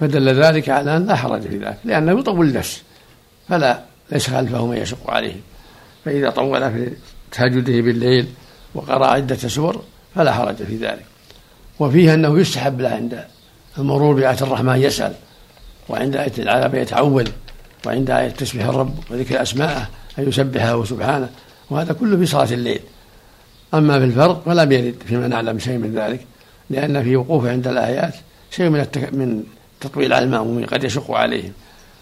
فدل 0.00 0.42
ذلك 0.42 0.68
على 0.68 0.96
أن 0.96 1.06
لا 1.06 1.14
حرج 1.14 1.42
في 1.42 1.58
ذلك 1.58 1.78
لأنه 1.84 2.20
يطول 2.20 2.46
النفس 2.46 2.82
فلا 3.48 3.80
ليس 4.12 4.30
خلفه 4.30 4.66
من 4.66 4.76
يشق 4.76 5.10
عليه. 5.10 5.36
فإذا 6.04 6.30
طول 6.30 6.70
في 6.70 6.92
تهجده 7.32 7.80
بالليل 7.80 8.26
وقرأ 8.74 9.06
عدة 9.06 9.36
سور 9.36 9.82
فلا 10.14 10.32
حرج 10.32 10.56
في 10.56 10.76
ذلك. 10.76 11.04
وفيه 11.78 12.14
أنه 12.14 12.40
يستحب 12.40 12.80
له 12.80 12.88
عند 12.88 13.24
المرور 13.78 14.14
بآية 14.14 14.38
الرحمن 14.42 14.82
يسأل 14.82 15.14
وعند 15.88 16.16
آية 16.16 16.32
العذاب 16.38 16.74
يتعول. 16.74 17.28
وعند 17.86 18.10
آية 18.10 18.28
تسبيح 18.28 18.66
الرب 18.66 18.94
وذكر 19.10 19.42
أسماءه 19.42 19.88
أن 20.18 20.28
يسبحه 20.28 20.84
سبحانه 20.84 21.28
وهذا 21.70 21.92
كله 21.92 22.16
في 22.16 22.26
صلاة 22.26 22.52
الليل. 22.52 22.80
أما 23.74 23.98
في 23.98 24.04
الفرض 24.04 24.42
فلا 24.42 24.62
يرد 24.62 25.02
فيما 25.06 25.28
نعلم 25.28 25.58
شيء 25.58 25.78
من 25.78 25.94
ذلك 25.94 26.26
لأن 26.70 27.02
في 27.02 27.16
وقوفه 27.16 27.50
عند 27.50 27.68
الآيات 27.68 28.14
شيء 28.50 28.68
من 28.68 28.80
التك... 28.80 29.12
من 29.12 29.44
تطويل 29.80 30.12
على 30.12 30.24
المأمومين 30.24 30.66
قد 30.66 30.84
يشق 30.84 31.10
عليهم 31.10 31.52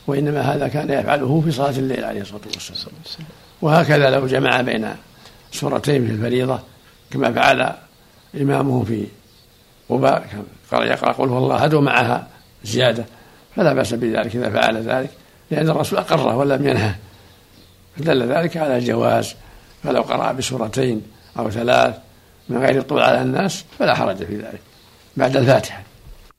وإنما 0.07 0.41
هذا 0.41 0.69
كان 0.69 0.91
يفعله 0.91 1.41
في 1.41 1.53
صلاة 1.53 1.71
الليل 1.79 2.05
عليه 2.05 2.21
الصلاة 2.21 2.41
والسلام. 2.55 3.27
وهكذا 3.63 4.11
لو 4.11 4.27
جمع 4.27 4.61
بين 4.61 4.89
سورتين 5.53 6.07
في 6.07 6.13
الفريضة 6.13 6.61
كما 7.11 7.33
فعل 7.33 7.73
إمامه 8.41 8.85
في 8.85 9.07
قباء 9.89 10.45
قال 10.73 10.89
يقرأ 10.89 11.13
قل 11.13 11.29
هو 11.29 11.39
الله 11.39 11.57
أحد 11.57 11.75
ومعها 11.75 12.27
زيادة 12.65 13.05
فلا 13.57 13.73
بأس 13.73 13.95
بذلك 13.95 14.37
إذا 14.37 14.51
فعل 14.51 14.77
ذلك. 14.77 15.11
لأن 15.55 15.71
الرسول 15.71 15.99
أقره 15.99 16.37
ولم 16.37 16.69
ينهه. 16.69 16.97
فدل 17.97 18.23
ذلك 18.23 18.57
على 18.57 18.79
الجواز. 18.79 19.35
فلو 19.83 20.03
قرأ 20.03 20.33
بسورتين 20.33 21.03
أو 21.39 21.51
ثلاث 21.51 21.95
من 22.49 22.59
غير 22.59 22.79
الطول 22.79 23.03
على 23.03 23.23
الناس 23.23 23.65
فلا 23.79 23.95
حرج 23.95 24.17
في 24.17 24.37
ذلك. 24.37 24.61
بعد 25.17 25.37
الفاتحة. 25.37 25.83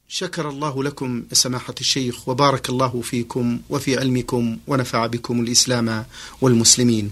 شكر 0.08 0.50
الله 0.50 0.84
لكم 0.84 1.24
سماحة 1.32 1.74
الشيخ 1.82 2.30
وبارك 2.30 2.70
الله 2.70 3.02
فيكم 3.02 3.60
وفي 3.70 4.00
علمكم 4.00 4.58
ونفع 4.68 5.06
بكم 5.06 5.40
الإسلام 5.40 6.06
والمسلمين. 6.42 7.12